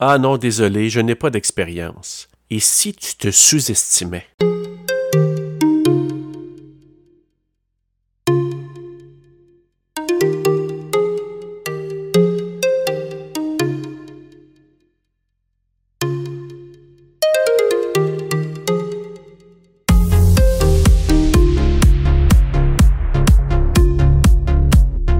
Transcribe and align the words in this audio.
Ah 0.00 0.18
non, 0.18 0.36
désolé, 0.36 0.90
je 0.90 1.00
n'ai 1.00 1.14
pas 1.14 1.30
d'expérience. 1.30 2.28
Et 2.50 2.58
si 2.58 2.92
tu 2.92 3.14
te 3.14 3.30
sous-estimais? 3.30 4.26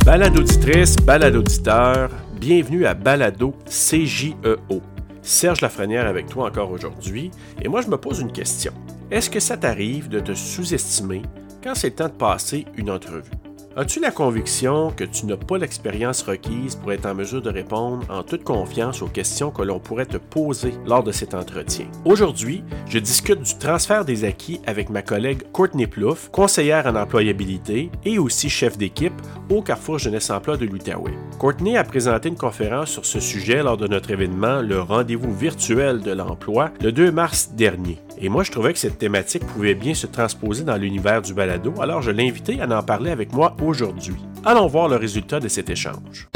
Balade 0.05 0.37
auditrice, 0.37 0.97
balade 0.97 1.37
auditeur, 1.37 2.11
bienvenue 2.35 2.87
à 2.87 2.95
Balado 2.95 3.55
CJEO. 3.67 4.83
Serge 5.23 5.61
Lafrenière 5.61 6.07
avec 6.07 6.27
toi 6.27 6.49
encore 6.49 6.71
aujourd'hui, 6.71 7.31
et 7.63 7.69
moi 7.69 7.81
je 7.81 7.89
me 7.89 7.97
pose 7.97 8.21
une 8.21 8.33
question. 8.33 8.73
Est-ce 9.11 9.31
que 9.31 9.41
ça 9.41 9.57
t'arrive 9.57 10.09
de 10.09 10.21
te 10.21 10.35
sous-estimer 10.35 11.23
quand 11.63 11.75
c'est 11.75 11.91
le 11.91 11.95
temps 11.95 12.09
de 12.09 12.13
passer 12.13 12.67
une 12.77 12.91
entrevue? 12.91 13.44
As-tu 13.77 13.99
la 13.99 14.13
conviction 14.13 14.93
que 14.93 15.03
tu 15.03 15.27
n'as 15.27 15.37
pas 15.37 15.59
l'expérience 15.59 16.23
requise 16.23 16.77
pour 16.77 16.93
être 16.93 17.07
en 17.07 17.15
mesure 17.17 17.43
de 17.43 17.51
répondre 17.51 18.07
en 18.09 18.23
toute 18.23 18.45
confiance 18.45 19.03
aux 19.03 19.09
questions 19.09 19.51
que 19.51 19.63
l'on 19.63 19.81
pourrait 19.81 20.07
te 20.07 20.17
poser 20.17 20.75
lors 20.87 21.03
de 21.03 21.11
cet 21.11 21.35
entretien? 21.35 21.87
Aujourd'hui, 22.05 22.63
je 22.89 23.01
discute 23.01 23.43
du 23.43 23.59
transfert 23.59 24.05
des 24.05 24.23
acquis 24.23 24.61
avec 24.69 24.91
ma 24.91 25.03
collègue 25.03 25.43
Courtney 25.51 25.89
Plouffe, 25.89 26.31
conseillère 26.31 26.87
en 26.87 26.95
employabilité 26.95 27.91
et 28.05 28.21
aussi 28.21 28.49
chef 28.49 28.79
d'équipe 28.79 29.21
au 29.51 29.61
Carrefour 29.61 29.99
Jeunesse 29.99 30.31
Emploi 30.31 30.57
de 30.57 30.67
l'Outaouais. 30.67 31.19
Courtney 31.41 31.77
a 31.77 31.83
présenté 31.83 32.29
une 32.29 32.37
conférence 32.37 32.91
sur 32.91 33.05
ce 33.05 33.19
sujet 33.19 33.61
lors 33.65 33.77
de 33.77 33.89
notre 33.89 34.13
événement 34.13 34.63
Le 34.63 34.83
rendez-vous 34.83 35.35
virtuel 35.35 36.01
de 36.01 36.13
l'emploi 36.13 36.71
le 36.81 36.93
2 36.93 37.11
mars 37.11 37.51
dernier. 37.53 37.99
Et 38.19 38.29
moi, 38.29 38.45
je 38.45 38.53
trouvais 38.53 38.73
que 38.73 38.79
cette 38.79 38.99
thématique 38.99 39.45
pouvait 39.45 39.75
bien 39.75 39.93
se 39.93 40.07
transposer 40.07 40.63
dans 40.63 40.77
l'univers 40.77 41.21
du 41.21 41.35
balado, 41.35 41.75
alors 41.81 42.01
je 42.01 42.13
l'ai 42.13 42.29
invité 42.29 42.61
à 42.61 42.69
en 42.69 42.83
parler 42.83 43.11
avec 43.11 43.33
moi 43.33 43.57
aujourd'hui. 43.67 44.17
Allons 44.45 44.67
voir 44.67 44.89
le 44.89 44.97
résultat 44.97 45.41
de 45.41 45.49
cet 45.49 45.71
échange. 45.71 46.29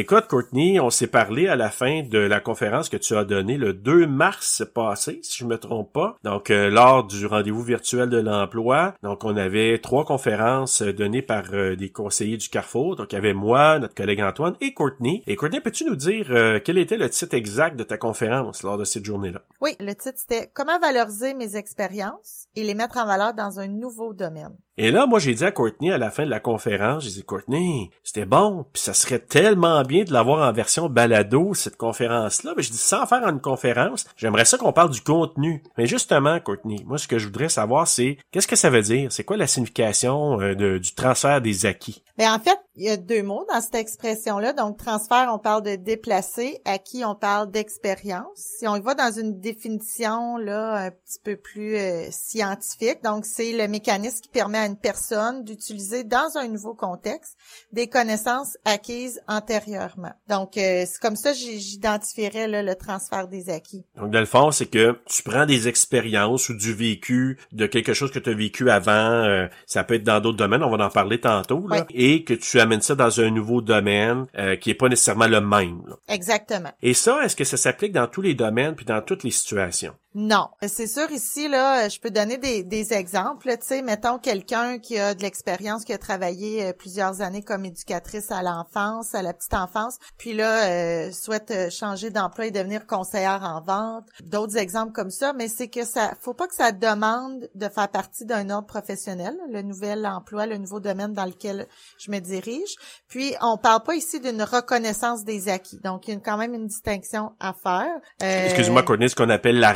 Écoute, 0.00 0.28
Courtney, 0.28 0.78
on 0.78 0.90
s'est 0.90 1.08
parlé 1.08 1.48
à 1.48 1.56
la 1.56 1.70
fin 1.70 2.04
de 2.04 2.20
la 2.20 2.38
conférence 2.38 2.88
que 2.88 2.96
tu 2.96 3.16
as 3.16 3.24
donnée 3.24 3.56
le 3.56 3.72
2 3.72 4.06
mars 4.06 4.62
passé, 4.72 5.18
si 5.24 5.38
je 5.38 5.44
me 5.44 5.58
trompe 5.58 5.92
pas. 5.92 6.16
Donc, 6.22 6.50
euh, 6.50 6.70
lors 6.70 7.02
du 7.02 7.26
rendez-vous 7.26 7.64
virtuel 7.64 8.08
de 8.08 8.18
l'emploi. 8.18 8.94
Donc, 9.02 9.24
on 9.24 9.36
avait 9.36 9.76
trois 9.80 10.04
conférences 10.04 10.82
euh, 10.82 10.92
données 10.92 11.20
par 11.20 11.46
euh, 11.52 11.74
des 11.74 11.90
conseillers 11.90 12.36
du 12.36 12.48
Carrefour. 12.48 12.94
Donc, 12.94 13.12
il 13.12 13.16
y 13.16 13.18
avait 13.18 13.34
moi, 13.34 13.80
notre 13.80 13.96
collègue 13.96 14.20
Antoine 14.20 14.54
et 14.60 14.72
Courtney. 14.72 15.24
Et 15.26 15.34
Courtney, 15.34 15.60
peux-tu 15.60 15.84
nous 15.84 15.96
dire 15.96 16.28
quel 16.64 16.78
était 16.78 16.96
le 16.96 17.10
titre 17.10 17.34
exact 17.34 17.76
de 17.76 17.82
ta 17.82 17.98
conférence 17.98 18.62
lors 18.62 18.78
de 18.78 18.84
cette 18.84 19.04
journée-là? 19.04 19.42
Oui, 19.60 19.74
le 19.80 19.94
titre 19.94 20.18
c'était 20.18 20.48
Comment 20.54 20.78
valoriser 20.78 21.34
mes 21.34 21.56
expériences 21.56 22.46
et 22.54 22.62
les 22.62 22.74
mettre 22.74 22.98
en 22.98 23.06
valeur 23.06 23.34
dans 23.34 23.60
un 23.60 23.66
nouveau 23.66 24.14
domaine. 24.14 24.56
Et 24.76 24.92
là, 24.92 25.06
moi, 25.06 25.18
j'ai 25.18 25.34
dit 25.34 25.44
à 25.44 25.50
Courtney 25.50 25.90
à 25.90 25.98
la 25.98 26.10
fin 26.10 26.24
de 26.24 26.30
la 26.30 26.38
conférence, 26.38 27.02
j'ai 27.02 27.10
dit, 27.10 27.24
Courtney, 27.24 27.90
c'était 28.04 28.26
bon, 28.26 28.64
puis 28.72 28.80
ça 28.80 28.94
serait 28.94 29.18
tellement 29.18 29.82
bien 29.88 30.04
de 30.04 30.12
l'avoir 30.12 30.48
en 30.48 30.52
version 30.52 30.88
balado, 30.88 31.54
cette 31.54 31.76
conférence-là. 31.76 32.52
Mais 32.56 32.62
je 32.62 32.70
dis, 32.70 32.78
sans 32.78 33.06
faire 33.06 33.26
une 33.26 33.40
conférence, 33.40 34.06
j'aimerais 34.16 34.44
ça 34.44 34.58
qu'on 34.58 34.72
parle 34.72 34.90
du 34.90 35.00
contenu. 35.00 35.62
Mais 35.76 35.86
justement, 35.86 36.38
Courtney, 36.38 36.84
moi, 36.86 36.98
ce 36.98 37.08
que 37.08 37.18
je 37.18 37.26
voudrais 37.26 37.48
savoir, 37.48 37.88
c'est 37.88 38.18
qu'est-ce 38.30 38.46
que 38.46 38.54
ça 38.54 38.70
veut 38.70 38.82
dire? 38.82 39.10
C'est 39.10 39.24
quoi 39.24 39.36
la 39.36 39.48
signification 39.48 40.40
euh, 40.40 40.78
du 40.78 40.94
transfert 40.94 41.40
des 41.40 41.66
acquis? 41.66 42.04
Mais 42.18 42.28
en 42.28 42.38
fait, 42.38 42.58
il 42.78 42.84
y 42.84 42.90
a 42.90 42.96
deux 42.96 43.22
mots 43.22 43.44
dans 43.52 43.60
cette 43.60 43.74
expression-là. 43.74 44.52
Donc, 44.52 44.78
transfert, 44.78 45.30
on 45.32 45.38
parle 45.38 45.62
de 45.62 45.74
déplacer. 45.74 46.60
Acquis, 46.64 47.04
on 47.04 47.16
parle 47.16 47.50
d'expérience? 47.50 48.36
Si 48.36 48.68
on 48.68 48.76
y 48.76 48.80
va 48.80 48.94
dans 48.94 49.10
une 49.10 49.40
définition 49.40 50.36
là 50.36 50.86
un 50.86 50.90
petit 50.90 51.18
peu 51.22 51.36
plus 51.36 51.76
euh, 51.76 52.06
scientifique, 52.10 53.02
donc 53.02 53.24
c'est 53.24 53.52
le 53.52 53.66
mécanisme 53.66 54.20
qui 54.20 54.28
permet 54.28 54.58
à 54.58 54.66
une 54.66 54.76
personne 54.76 55.42
d'utiliser 55.42 56.04
dans 56.04 56.36
un 56.36 56.46
nouveau 56.46 56.74
contexte 56.74 57.36
des 57.72 57.88
connaissances 57.88 58.56
acquises 58.64 59.20
antérieurement. 59.26 60.12
Donc, 60.28 60.56
euh, 60.56 60.84
c'est 60.86 61.00
comme 61.00 61.16
ça 61.16 61.32
j'identifierais 61.32 62.46
le 62.62 62.74
transfert 62.74 63.26
des 63.26 63.50
acquis. 63.50 63.84
Donc, 63.96 64.10
dans 64.10 64.20
le 64.20 64.26
fond, 64.26 64.52
c'est 64.52 64.66
que 64.66 64.98
tu 65.06 65.22
prends 65.24 65.46
des 65.46 65.66
expériences 65.66 66.48
ou 66.48 66.54
du 66.54 66.72
vécu 66.72 67.38
de 67.50 67.66
quelque 67.66 67.92
chose 67.92 68.12
que 68.12 68.20
tu 68.20 68.30
as 68.30 68.34
vécu 68.34 68.70
avant. 68.70 68.92
Euh, 68.92 69.48
ça 69.66 69.82
peut 69.82 69.94
être 69.94 70.04
dans 70.04 70.20
d'autres 70.20 70.36
domaines, 70.36 70.62
on 70.62 70.76
va 70.76 70.86
en 70.86 70.90
parler 70.90 71.20
tantôt. 71.20 71.66
Là, 71.66 71.84
Et 71.90 72.22
que 72.22 72.34
tu 72.34 72.60
amènes 72.68 72.82
ça 72.82 72.94
dans 72.94 73.20
un 73.20 73.30
nouveau 73.30 73.60
domaine 73.60 74.26
euh, 74.38 74.56
qui 74.56 74.70
est 74.70 74.74
pas 74.74 74.88
nécessairement 74.88 75.26
le 75.26 75.40
même. 75.40 75.82
Exactement. 76.08 76.70
Et 76.82 76.94
ça, 76.94 77.24
est-ce 77.24 77.36
que 77.36 77.44
ça 77.44 77.56
s'applique 77.56 77.92
dans 77.92 78.06
tous 78.06 78.22
les 78.22 78.34
domaines 78.34 78.74
puis 78.74 78.84
dans 78.84 79.00
toutes 79.00 79.24
les 79.24 79.30
situations? 79.30 79.94
Non, 80.20 80.48
c'est 80.66 80.88
sûr 80.88 81.08
ici 81.12 81.46
là, 81.46 81.88
je 81.88 82.00
peux 82.00 82.10
donner 82.10 82.38
des, 82.38 82.64
des 82.64 82.92
exemples. 82.92 83.48
Tu 83.50 83.56
sais, 83.60 83.82
mettons 83.82 84.18
quelqu'un 84.18 84.80
qui 84.80 84.98
a 84.98 85.14
de 85.14 85.22
l'expérience, 85.22 85.84
qui 85.84 85.92
a 85.92 85.98
travaillé 85.98 86.66
euh, 86.66 86.72
plusieurs 86.72 87.20
années 87.20 87.44
comme 87.44 87.64
éducatrice 87.64 88.32
à 88.32 88.42
l'enfance, 88.42 89.14
à 89.14 89.22
la 89.22 89.32
petite 89.32 89.54
enfance, 89.54 89.96
puis 90.16 90.32
là 90.32 90.70
euh, 90.70 91.12
souhaite 91.12 91.52
euh, 91.52 91.70
changer 91.70 92.10
d'emploi 92.10 92.46
et 92.46 92.50
devenir 92.50 92.84
conseillère 92.88 93.44
en 93.44 93.60
vente. 93.60 94.08
D'autres 94.24 94.56
exemples 94.56 94.90
comme 94.90 95.12
ça, 95.12 95.32
mais 95.34 95.46
c'est 95.46 95.68
que 95.68 95.84
ça, 95.84 96.14
faut 96.20 96.34
pas 96.34 96.48
que 96.48 96.56
ça 96.56 96.72
demande 96.72 97.48
de 97.54 97.68
faire 97.68 97.88
partie 97.88 98.24
d'un 98.24 98.50
ordre 98.50 98.66
professionnel, 98.66 99.36
le 99.48 99.62
nouvel 99.62 100.04
emploi, 100.04 100.46
le 100.46 100.58
nouveau 100.58 100.80
domaine 100.80 101.12
dans 101.12 101.26
lequel 101.26 101.68
je 101.96 102.10
me 102.10 102.18
dirige. 102.18 102.74
Puis 103.06 103.36
on 103.40 103.56
parle 103.56 103.84
pas 103.84 103.94
ici 103.94 104.18
d'une 104.18 104.42
reconnaissance 104.42 105.22
des 105.22 105.48
acquis, 105.48 105.78
donc 105.84 106.08
il 106.08 106.14
y 106.14 106.16
a 106.16 106.20
quand 106.20 106.38
même 106.38 106.54
une 106.54 106.66
distinction 106.66 107.34
à 107.38 107.52
faire. 107.52 108.00
Excuse-moi, 108.20 108.82
Courtney, 108.82 109.08
ce 109.08 109.14
qu'on 109.14 109.30
appelle 109.30 109.60
la 109.60 109.74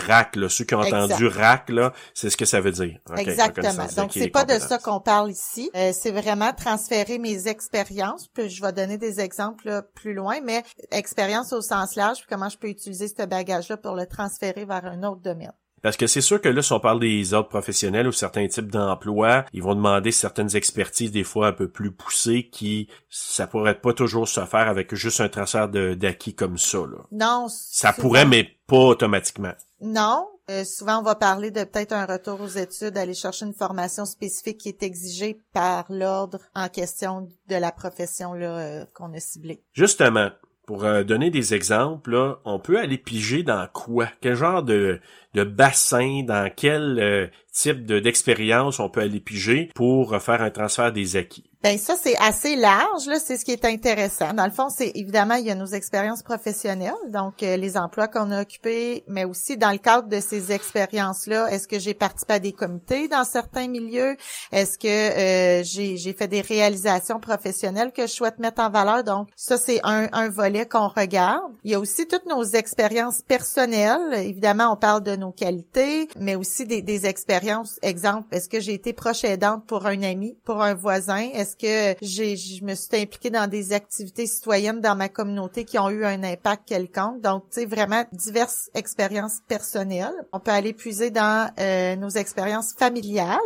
ceux 0.48 0.64
qui 0.64 0.74
ont 0.74 0.80
entendu 0.80 1.26
RAC, 1.26 1.70
là, 1.70 1.92
c'est 2.14 2.30
ce 2.30 2.36
que 2.36 2.44
ça 2.44 2.60
veut 2.60 2.72
dire. 2.72 2.98
Exactement. 3.16 3.86
Donc, 3.96 4.12
c'est 4.12 4.28
pas 4.28 4.44
de 4.44 4.58
ça 4.58 4.78
qu'on 4.78 5.00
parle 5.00 5.30
ici. 5.30 5.70
Euh, 5.76 5.92
c'est 5.92 6.10
vraiment 6.10 6.52
transférer 6.52 7.18
mes 7.18 7.48
expériences. 7.48 8.28
Puis 8.28 8.50
je 8.50 8.62
vais 8.62 8.72
donner 8.72 8.98
des 8.98 9.20
exemples 9.20 9.82
plus 9.94 10.14
loin, 10.14 10.40
mais 10.42 10.62
expérience 10.90 11.52
au 11.52 11.60
sens 11.60 11.96
large, 11.96 12.18
puis 12.18 12.26
comment 12.28 12.48
je 12.48 12.58
peux 12.58 12.68
utiliser 12.68 13.08
ce 13.08 13.24
bagage-là 13.26 13.76
pour 13.76 13.94
le 13.94 14.06
transférer 14.06 14.64
vers 14.64 14.84
un 14.84 15.02
autre 15.02 15.20
domaine. 15.20 15.52
Parce 15.82 15.96
que 15.96 16.06
c'est 16.06 16.20
sûr 16.20 16.40
que 16.40 16.48
là, 16.48 16.62
si 16.62 16.72
on 16.72 16.78
parle 16.78 17.00
des 17.00 17.34
ordres 17.34 17.48
professionnels 17.48 18.06
ou 18.06 18.12
certains 18.12 18.46
types 18.46 18.70
d'emplois, 18.70 19.44
ils 19.52 19.62
vont 19.62 19.74
demander 19.74 20.12
certaines 20.12 20.54
expertises 20.54 21.10
des 21.10 21.24
fois 21.24 21.48
un 21.48 21.52
peu 21.52 21.68
plus 21.68 21.90
poussées 21.90 22.48
qui, 22.50 22.88
ça 23.10 23.48
pourrait 23.48 23.80
pas 23.80 23.92
toujours 23.92 24.28
se 24.28 24.44
faire 24.44 24.68
avec 24.68 24.94
juste 24.94 25.20
un 25.20 25.28
transfert 25.28 25.68
d'acquis 25.68 26.34
comme 26.34 26.56
ça. 26.56 26.78
Là. 26.78 26.98
Non. 27.10 27.48
Ça 27.48 27.92
pourrait, 27.92 28.26
mais 28.26 28.48
pas 28.68 28.76
automatiquement. 28.76 29.52
Non. 29.82 30.28
Euh, 30.50 30.64
souvent, 30.64 30.98
on 30.98 31.02
va 31.02 31.14
parler 31.14 31.50
de 31.50 31.64
peut-être 31.64 31.92
un 31.92 32.06
retour 32.06 32.40
aux 32.40 32.48
études, 32.48 32.96
aller 32.96 33.14
chercher 33.14 33.46
une 33.46 33.54
formation 33.54 34.04
spécifique 34.04 34.58
qui 34.58 34.68
est 34.68 34.82
exigée 34.82 35.38
par 35.52 35.86
l'ordre 35.88 36.38
en 36.54 36.68
question 36.68 37.28
de 37.48 37.56
la 37.56 37.70
profession 37.70 38.34
euh, 38.34 38.84
qu'on 38.94 39.12
a 39.12 39.20
ciblée. 39.20 39.62
Justement, 39.72 40.30
pour 40.66 40.84
euh, 40.84 41.04
donner 41.04 41.30
des 41.30 41.54
exemples, 41.54 42.38
on 42.44 42.58
peut 42.58 42.78
aller 42.78 42.98
piger 42.98 43.42
dans 43.42 43.68
quoi? 43.72 44.08
Quel 44.20 44.34
genre 44.34 44.62
de, 44.62 45.00
de 45.34 45.44
bassin, 45.44 46.22
dans 46.26 46.50
quel 46.54 47.30
type 47.52 47.86
d'expérience 47.86 48.80
on 48.80 48.88
peut 48.88 49.00
aller 49.00 49.20
piger 49.20 49.70
pour 49.74 50.16
faire 50.20 50.42
un 50.42 50.50
transfert 50.50 50.92
des 50.92 51.16
acquis? 51.16 51.51
Ben 51.62 51.78
ça 51.78 51.94
c'est 51.94 52.16
assez 52.18 52.56
large 52.56 53.06
là, 53.06 53.20
c'est 53.24 53.36
ce 53.36 53.44
qui 53.44 53.52
est 53.52 53.64
intéressant. 53.64 54.32
Dans 54.34 54.46
le 54.46 54.50
fond, 54.50 54.68
c'est 54.68 54.90
évidemment 54.96 55.34
il 55.34 55.46
y 55.46 55.50
a 55.50 55.54
nos 55.54 55.66
expériences 55.66 56.24
professionnelles, 56.24 56.92
donc 57.10 57.42
euh, 57.44 57.56
les 57.56 57.76
emplois 57.76 58.08
qu'on 58.08 58.32
a 58.32 58.42
occupés, 58.42 59.04
mais 59.06 59.24
aussi 59.24 59.56
dans 59.56 59.70
le 59.70 59.78
cadre 59.78 60.08
de 60.08 60.18
ces 60.18 60.50
expériences 60.50 61.28
là, 61.28 61.46
est-ce 61.52 61.68
que 61.68 61.78
j'ai 61.78 61.94
participé 61.94 62.34
à 62.34 62.38
des 62.40 62.52
comités 62.52 63.06
dans 63.06 63.22
certains 63.22 63.68
milieux? 63.68 64.16
Est-ce 64.50 64.76
que 64.76 64.88
euh, 64.88 65.62
j'ai 65.62 65.96
j'ai 65.98 66.12
fait 66.14 66.26
des 66.26 66.40
réalisations 66.40 67.20
professionnelles 67.20 67.92
que 67.92 68.08
je 68.08 68.12
souhaite 68.12 68.40
mettre 68.40 68.60
en 68.60 68.70
valeur? 68.70 69.04
Donc 69.04 69.28
ça 69.36 69.56
c'est 69.56 69.78
un, 69.84 70.08
un 70.12 70.30
volet 70.30 70.66
qu'on 70.66 70.88
regarde. 70.88 71.52
Il 71.62 71.70
y 71.70 71.74
a 71.74 71.78
aussi 71.78 72.08
toutes 72.08 72.26
nos 72.26 72.42
expériences 72.42 73.22
personnelles. 73.22 74.14
Évidemment, 74.14 74.72
on 74.72 74.76
parle 74.76 75.04
de 75.04 75.14
nos 75.14 75.30
qualités, 75.30 76.08
mais 76.18 76.34
aussi 76.34 76.66
des, 76.66 76.82
des 76.82 77.06
expériences. 77.06 77.78
Exemple, 77.82 78.26
est-ce 78.32 78.48
que 78.48 78.58
j'ai 78.58 78.74
été 78.74 78.92
proche 78.92 79.22
aidante 79.22 79.64
pour 79.66 79.86
un 79.86 80.02
ami, 80.02 80.36
pour 80.44 80.60
un 80.60 80.74
voisin? 80.74 81.28
Que 81.56 81.96
j'ai, 82.02 82.36
je 82.36 82.64
me 82.64 82.74
suis 82.74 82.88
impliquée 82.94 83.30
dans 83.30 83.48
des 83.48 83.72
activités 83.72 84.26
citoyennes 84.26 84.80
dans 84.80 84.96
ma 84.96 85.08
communauté 85.08 85.64
qui 85.64 85.78
ont 85.78 85.90
eu 85.90 86.04
un 86.04 86.22
impact 86.22 86.66
quelconque? 86.66 87.20
Donc, 87.20 87.44
tu 87.50 87.60
sais, 87.60 87.66
vraiment 87.66 88.04
diverses 88.12 88.70
expériences 88.74 89.38
personnelles. 89.48 90.14
On 90.32 90.40
peut 90.40 90.50
aller 90.50 90.72
puiser 90.72 91.10
dans 91.10 91.50
euh, 91.58 91.96
nos 91.96 92.10
expériences 92.10 92.74
familiales. 92.78 93.38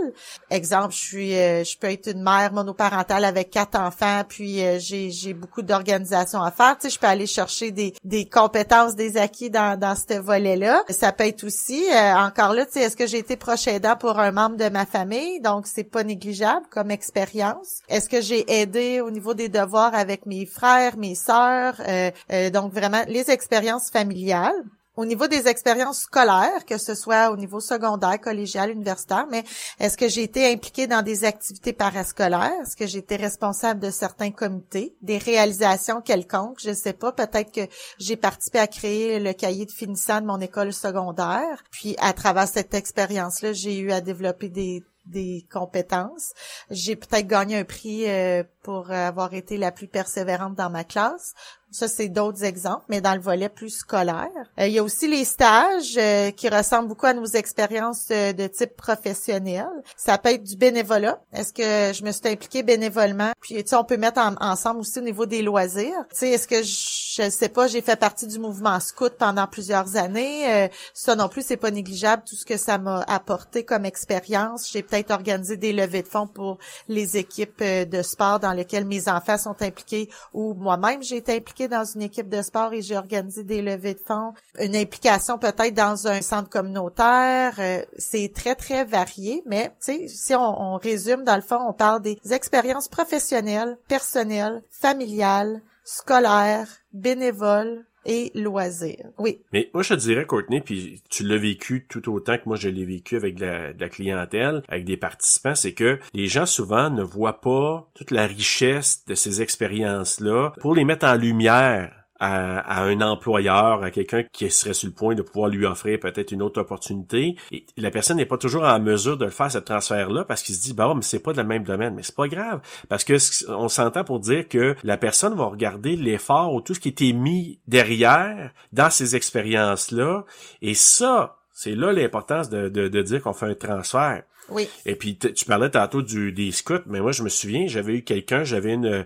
Exemple, 0.50 0.92
je 0.92 0.98
suis, 0.98 1.36
euh, 1.36 1.64
je 1.64 1.76
peux 1.78 1.90
être 1.90 2.10
une 2.10 2.22
mère 2.22 2.52
monoparentale 2.52 3.24
avec 3.24 3.50
quatre 3.50 3.78
enfants, 3.78 4.22
puis 4.28 4.64
euh, 4.64 4.78
j'ai, 4.78 5.10
j'ai 5.10 5.34
beaucoup 5.34 5.62
d'organisations 5.62 6.42
à 6.42 6.50
faire. 6.50 6.76
Tu 6.78 6.88
sais, 6.88 6.94
je 6.94 6.98
peux 6.98 7.06
aller 7.06 7.26
chercher 7.26 7.70
des, 7.70 7.94
des 8.04 8.28
compétences, 8.28 8.94
des 8.94 9.16
acquis 9.16 9.50
dans, 9.50 9.78
dans 9.78 9.94
ce 9.96 10.18
volet-là. 10.18 10.84
Ça 10.88 11.12
peut 11.12 11.26
être 11.26 11.44
aussi, 11.44 11.84
encore 11.92 12.52
là, 12.54 12.66
tu 12.66 12.72
sais, 12.72 12.80
est-ce 12.80 12.96
que 12.96 13.06
j'ai 13.06 13.18
été 13.18 13.36
proche 13.36 13.66
aidant 13.66 13.96
pour 13.96 14.18
un 14.18 14.32
membre 14.32 14.56
de 14.56 14.68
ma 14.68 14.86
famille? 14.86 15.40
Donc, 15.40 15.66
c'est 15.66 15.84
pas 15.84 16.04
négligeable 16.04 16.66
comme 16.70 16.90
expérience. 16.90 17.80
Est-ce 17.96 18.10
que 18.10 18.20
j'ai 18.20 18.60
aidé 18.60 19.00
au 19.00 19.10
niveau 19.10 19.32
des 19.32 19.48
devoirs 19.48 19.94
avec 19.94 20.26
mes 20.26 20.44
frères, 20.44 20.98
mes 20.98 21.14
sœurs, 21.14 21.80
euh, 21.88 22.10
euh, 22.30 22.50
donc 22.50 22.72
vraiment 22.72 23.02
les 23.08 23.30
expériences 23.30 23.90
familiales. 23.90 24.64
Au 24.96 25.04
niveau 25.04 25.26
des 25.28 25.46
expériences 25.46 26.00
scolaires, 26.00 26.64
que 26.66 26.78
ce 26.78 26.94
soit 26.94 27.30
au 27.30 27.36
niveau 27.36 27.60
secondaire, 27.60 28.18
collégial, 28.18 28.70
universitaire, 28.70 29.26
mais 29.30 29.44
est-ce 29.78 29.96
que 29.96 30.08
j'ai 30.08 30.22
été 30.22 30.50
impliquée 30.50 30.86
dans 30.86 31.02
des 31.02 31.24
activités 31.24 31.74
parascolaires? 31.74 32.52
Est-ce 32.62 32.76
que 32.76 32.86
j'ai 32.86 32.98
été 32.98 33.16
responsable 33.16 33.80
de 33.80 33.90
certains 33.90 34.30
comités, 34.30 34.94
des 35.02 35.18
réalisations 35.18 36.00
quelconques? 36.00 36.60
Je 36.62 36.72
sais 36.72 36.94
pas. 36.94 37.12
Peut-être 37.12 37.52
que 37.52 37.68
j'ai 37.98 38.16
participé 38.16 38.58
à 38.58 38.66
créer 38.66 39.20
le 39.20 39.34
cahier 39.34 39.66
de 39.66 39.70
finissant 39.70 40.22
de 40.22 40.26
mon 40.26 40.40
école 40.40 40.72
secondaire. 40.72 41.62
Puis, 41.70 41.94
à 41.98 42.14
travers 42.14 42.48
cette 42.48 42.72
expérience-là, 42.72 43.52
j'ai 43.52 43.78
eu 43.78 43.92
à 43.92 44.00
développer 44.00 44.48
des 44.48 44.82
des 45.06 45.46
compétences. 45.52 46.32
J'ai 46.70 46.96
peut-être 46.96 47.26
gagné 47.26 47.58
un 47.58 47.64
prix 47.64 48.08
euh, 48.08 48.44
pour 48.62 48.90
avoir 48.90 49.34
été 49.34 49.56
la 49.56 49.72
plus 49.72 49.88
persévérante 49.88 50.54
dans 50.54 50.70
ma 50.70 50.84
classe. 50.84 51.34
Ça, 51.70 51.88
c'est 51.88 52.08
d'autres 52.08 52.44
exemples, 52.44 52.84
mais 52.88 53.00
dans 53.00 53.14
le 53.14 53.20
volet 53.20 53.48
plus 53.48 53.70
scolaire. 53.70 54.28
Euh, 54.58 54.66
il 54.66 54.72
y 54.72 54.78
a 54.78 54.82
aussi 54.82 55.08
les 55.08 55.24
stages 55.24 55.96
euh, 55.98 56.30
qui 56.30 56.48
ressemblent 56.48 56.88
beaucoup 56.88 57.06
à 57.06 57.14
nos 57.14 57.26
expériences 57.26 58.08
de 58.08 58.46
type 58.46 58.76
professionnel. 58.76 59.68
Ça 59.96 60.16
peut 60.18 60.30
être 60.30 60.44
du 60.44 60.56
bénévolat. 60.56 61.20
Est-ce 61.32 61.52
que 61.52 61.92
je 61.92 62.04
me 62.04 62.12
suis 62.12 62.28
impliquée 62.28 62.62
bénévolement? 62.62 63.32
Puis, 63.40 63.56
tu 63.56 63.70
sais, 63.70 63.76
on 63.76 63.84
peut 63.84 63.96
mettre 63.96 64.20
ensemble 64.40 64.80
aussi 64.80 64.98
au 64.98 65.02
niveau 65.02 65.26
des 65.26 65.42
loisirs. 65.42 66.04
Tu 66.10 66.18
sais, 66.18 66.30
est-ce 66.30 66.48
que 66.48 66.62
je, 66.62 67.22
je 67.24 67.30
sais 67.30 67.48
pas, 67.48 67.66
j'ai 67.66 67.82
fait 67.82 67.96
partie 67.96 68.26
du 68.26 68.38
mouvement 68.38 68.78
scout 68.80 69.14
pendant 69.18 69.46
plusieurs 69.46 69.96
années. 69.96 70.50
Euh, 70.50 70.68
ça 70.94 71.16
non 71.16 71.28
plus, 71.28 71.44
c'est 71.44 71.56
pas 71.56 71.70
négligeable 71.70 72.22
tout 72.28 72.36
ce 72.36 72.44
que 72.44 72.56
ça 72.56 72.78
m'a 72.78 73.02
apporté 73.08 73.64
comme 73.64 73.84
expérience. 73.84 74.70
J'ai 74.70 74.82
peut-être 74.82 75.10
organisé 75.10 75.56
des 75.56 75.72
levées 75.72 76.02
de 76.02 76.08
fonds 76.08 76.26
pour 76.26 76.58
les 76.88 77.16
équipes 77.16 77.62
de 77.62 78.02
sport 78.02 78.40
dans 78.40 78.52
lesquelles 78.52 78.84
mes 78.84 79.08
enfants 79.08 79.38
sont 79.38 79.56
impliqués 79.60 80.08
ou 80.32 80.54
moi-même 80.54 81.02
j'ai 81.02 81.16
été 81.16 81.36
impliquée 81.36 81.55
dans 81.64 81.84
une 81.84 82.02
équipe 82.02 82.28
de 82.28 82.42
sport 82.42 82.72
et 82.72 82.82
j'ai 82.82 82.96
organisé 82.96 83.44
des 83.44 83.62
levées 83.62 83.94
de 83.94 84.00
fonds, 84.00 84.32
une 84.60 84.76
implication 84.76 85.38
peut-être 85.38 85.74
dans 85.74 86.06
un 86.06 86.22
centre 86.22 86.48
communautaire. 86.48 87.54
Euh, 87.58 87.82
c'est 87.98 88.32
très, 88.34 88.54
très 88.54 88.84
varié, 88.84 89.42
mais 89.46 89.72
si 89.80 90.34
on, 90.34 90.74
on 90.74 90.76
résume, 90.76 91.24
dans 91.24 91.36
le 91.36 91.42
fond, 91.42 91.58
on 91.66 91.72
parle 91.72 92.02
des 92.02 92.18
expériences 92.30 92.88
professionnelles, 92.88 93.78
personnelles, 93.88 94.62
familiales, 94.70 95.62
scolaires, 95.84 96.68
bénévoles, 96.92 97.84
et 98.06 98.30
loisirs. 98.34 99.06
Oui. 99.18 99.40
Mais 99.52 99.70
moi, 99.74 99.82
je 99.82 99.94
te 99.94 100.00
dirais, 100.00 100.24
Courtney, 100.24 100.60
puis 100.60 101.02
tu 101.10 101.24
l'as 101.24 101.36
vécu 101.36 101.86
tout 101.88 102.10
autant 102.12 102.36
que 102.36 102.42
moi 102.46 102.56
je 102.56 102.68
l'ai 102.68 102.84
vécu 102.84 103.16
avec 103.16 103.38
la, 103.38 103.72
la 103.72 103.88
clientèle, 103.88 104.62
avec 104.68 104.84
des 104.84 104.96
participants, 104.96 105.54
c'est 105.54 105.72
que 105.72 105.98
les 106.14 106.26
gens 106.26 106.46
souvent 106.46 106.90
ne 106.90 107.02
voient 107.02 107.40
pas 107.40 107.88
toute 107.94 108.10
la 108.10 108.26
richesse 108.26 109.04
de 109.06 109.14
ces 109.14 109.42
expériences-là 109.42 110.52
pour 110.60 110.74
les 110.74 110.84
mettre 110.84 111.06
en 111.06 111.14
lumière 111.14 112.05
à, 112.18 112.82
un 112.82 113.00
employeur, 113.00 113.82
à 113.82 113.90
quelqu'un 113.90 114.22
qui 114.22 114.50
serait 114.50 114.74
sur 114.74 114.88
le 114.88 114.94
point 114.94 115.14
de 115.14 115.22
pouvoir 115.22 115.48
lui 115.48 115.66
offrir 115.66 116.00
peut-être 116.00 116.32
une 116.32 116.42
autre 116.42 116.60
opportunité. 116.60 117.36
La 117.76 117.90
personne 117.90 118.16
n'est 118.16 118.26
pas 118.26 118.38
toujours 118.38 118.64
en 118.64 118.80
mesure 118.80 119.16
de 119.16 119.24
le 119.24 119.30
faire, 119.30 119.50
ce 119.50 119.58
transfert-là, 119.58 120.24
parce 120.24 120.42
qu'il 120.42 120.54
se 120.54 120.62
dit, 120.62 120.74
bah, 120.74 120.92
mais 120.94 121.02
c'est 121.02 121.18
pas 121.18 121.32
dans 121.32 121.42
le 121.42 121.48
même 121.48 121.64
domaine. 121.64 121.94
Mais 121.94 122.02
c'est 122.02 122.14
pas 122.14 122.28
grave. 122.28 122.60
Parce 122.88 123.04
que 123.04 123.16
on 123.50 123.68
s'entend 123.68 124.04
pour 124.04 124.20
dire 124.20 124.48
que 124.48 124.76
la 124.82 124.96
personne 124.96 125.34
va 125.34 125.46
regarder 125.46 125.96
l'effort 125.96 126.54
ou 126.54 126.60
tout 126.60 126.74
ce 126.74 126.80
qui 126.80 126.88
était 126.88 127.12
mis 127.12 127.58
derrière 127.66 128.50
dans 128.72 128.90
ces 128.90 129.16
expériences-là. 129.16 130.24
Et 130.62 130.74
ça, 130.74 131.36
c'est 131.52 131.74
là 131.74 131.92
l'importance 131.92 132.48
de, 132.50 132.68
de, 132.68 132.88
de 132.88 133.02
dire 133.02 133.22
qu'on 133.22 133.32
fait 133.32 133.46
un 133.46 133.54
transfert. 133.54 134.22
Oui. 134.48 134.68
Et 134.84 134.94
puis 134.94 135.16
tu 135.16 135.44
parlais 135.44 135.70
tantôt 135.70 136.02
du 136.02 136.32
des 136.32 136.52
scouts, 136.52 136.74
mais 136.86 137.00
moi 137.00 137.12
je 137.12 137.22
me 137.22 137.28
souviens, 137.28 137.66
j'avais 137.66 137.94
eu 137.94 138.02
quelqu'un, 138.02 138.44
j'avais 138.44 138.74
une, 138.74 139.04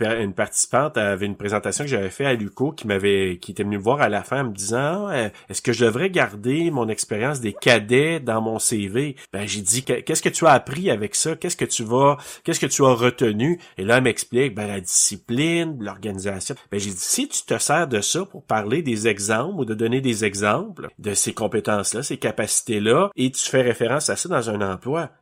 une, 0.00 0.34
participante 0.34 0.96
avait 0.96 1.26
une 1.26 1.36
présentation 1.36 1.84
que 1.84 1.90
j'avais 1.90 2.10
fait 2.10 2.24
à 2.24 2.34
Luco 2.34 2.72
qui 2.72 2.86
m'avait 2.86 3.38
qui 3.38 3.52
était 3.52 3.62
venue 3.62 3.78
me 3.78 3.82
voir 3.82 4.00
à 4.00 4.08
la 4.08 4.22
fin 4.22 4.40
en 4.40 4.48
me 4.48 4.54
disant 4.54 5.06
ah, 5.08 5.30
est-ce 5.48 5.62
que 5.62 5.72
je 5.72 5.84
devrais 5.84 6.10
garder 6.10 6.70
mon 6.70 6.88
expérience 6.88 7.40
des 7.40 7.52
cadets 7.52 8.20
dans 8.20 8.40
mon 8.40 8.58
CV 8.58 9.16
Ben 9.32 9.46
j'ai 9.46 9.60
dit 9.60 9.84
qu'est-ce 9.84 10.22
que 10.22 10.28
tu 10.28 10.46
as 10.46 10.52
appris 10.52 10.90
avec 10.90 11.14
ça? 11.14 11.36
Qu'est-ce 11.36 11.56
que 11.56 11.64
tu 11.64 11.84
vas 11.84 12.16
qu'est-ce 12.44 12.60
que 12.60 12.66
tu 12.66 12.84
as 12.84 12.92
retenu? 12.92 13.60
Et 13.78 13.84
là 13.84 13.98
elle 13.98 14.04
m'explique 14.04 14.54
ben 14.54 14.66
la 14.66 14.80
discipline, 14.80 15.76
l'organisation. 15.80 16.54
Ben 16.70 16.80
j'ai 16.80 16.90
dit 16.90 16.96
si 16.98 17.28
tu 17.28 17.42
te 17.44 17.58
sers 17.58 17.86
de 17.86 18.00
ça 18.00 18.24
pour 18.24 18.42
parler 18.44 18.82
des 18.82 19.08
exemples 19.08 19.60
ou 19.60 19.64
de 19.64 19.74
donner 19.74 20.00
des 20.00 20.24
exemples 20.24 20.88
de 20.98 21.14
ces 21.14 21.32
compétences 21.32 21.94
là, 21.94 22.02
ces 22.02 22.16
capacités 22.16 22.80
là 22.80 23.10
et 23.16 23.30
tu 23.30 23.48
fais 23.48 23.62
référence 23.62 24.10
à 24.10 24.16
ça 24.16 24.28
dans 24.28 24.50
un 24.50 24.60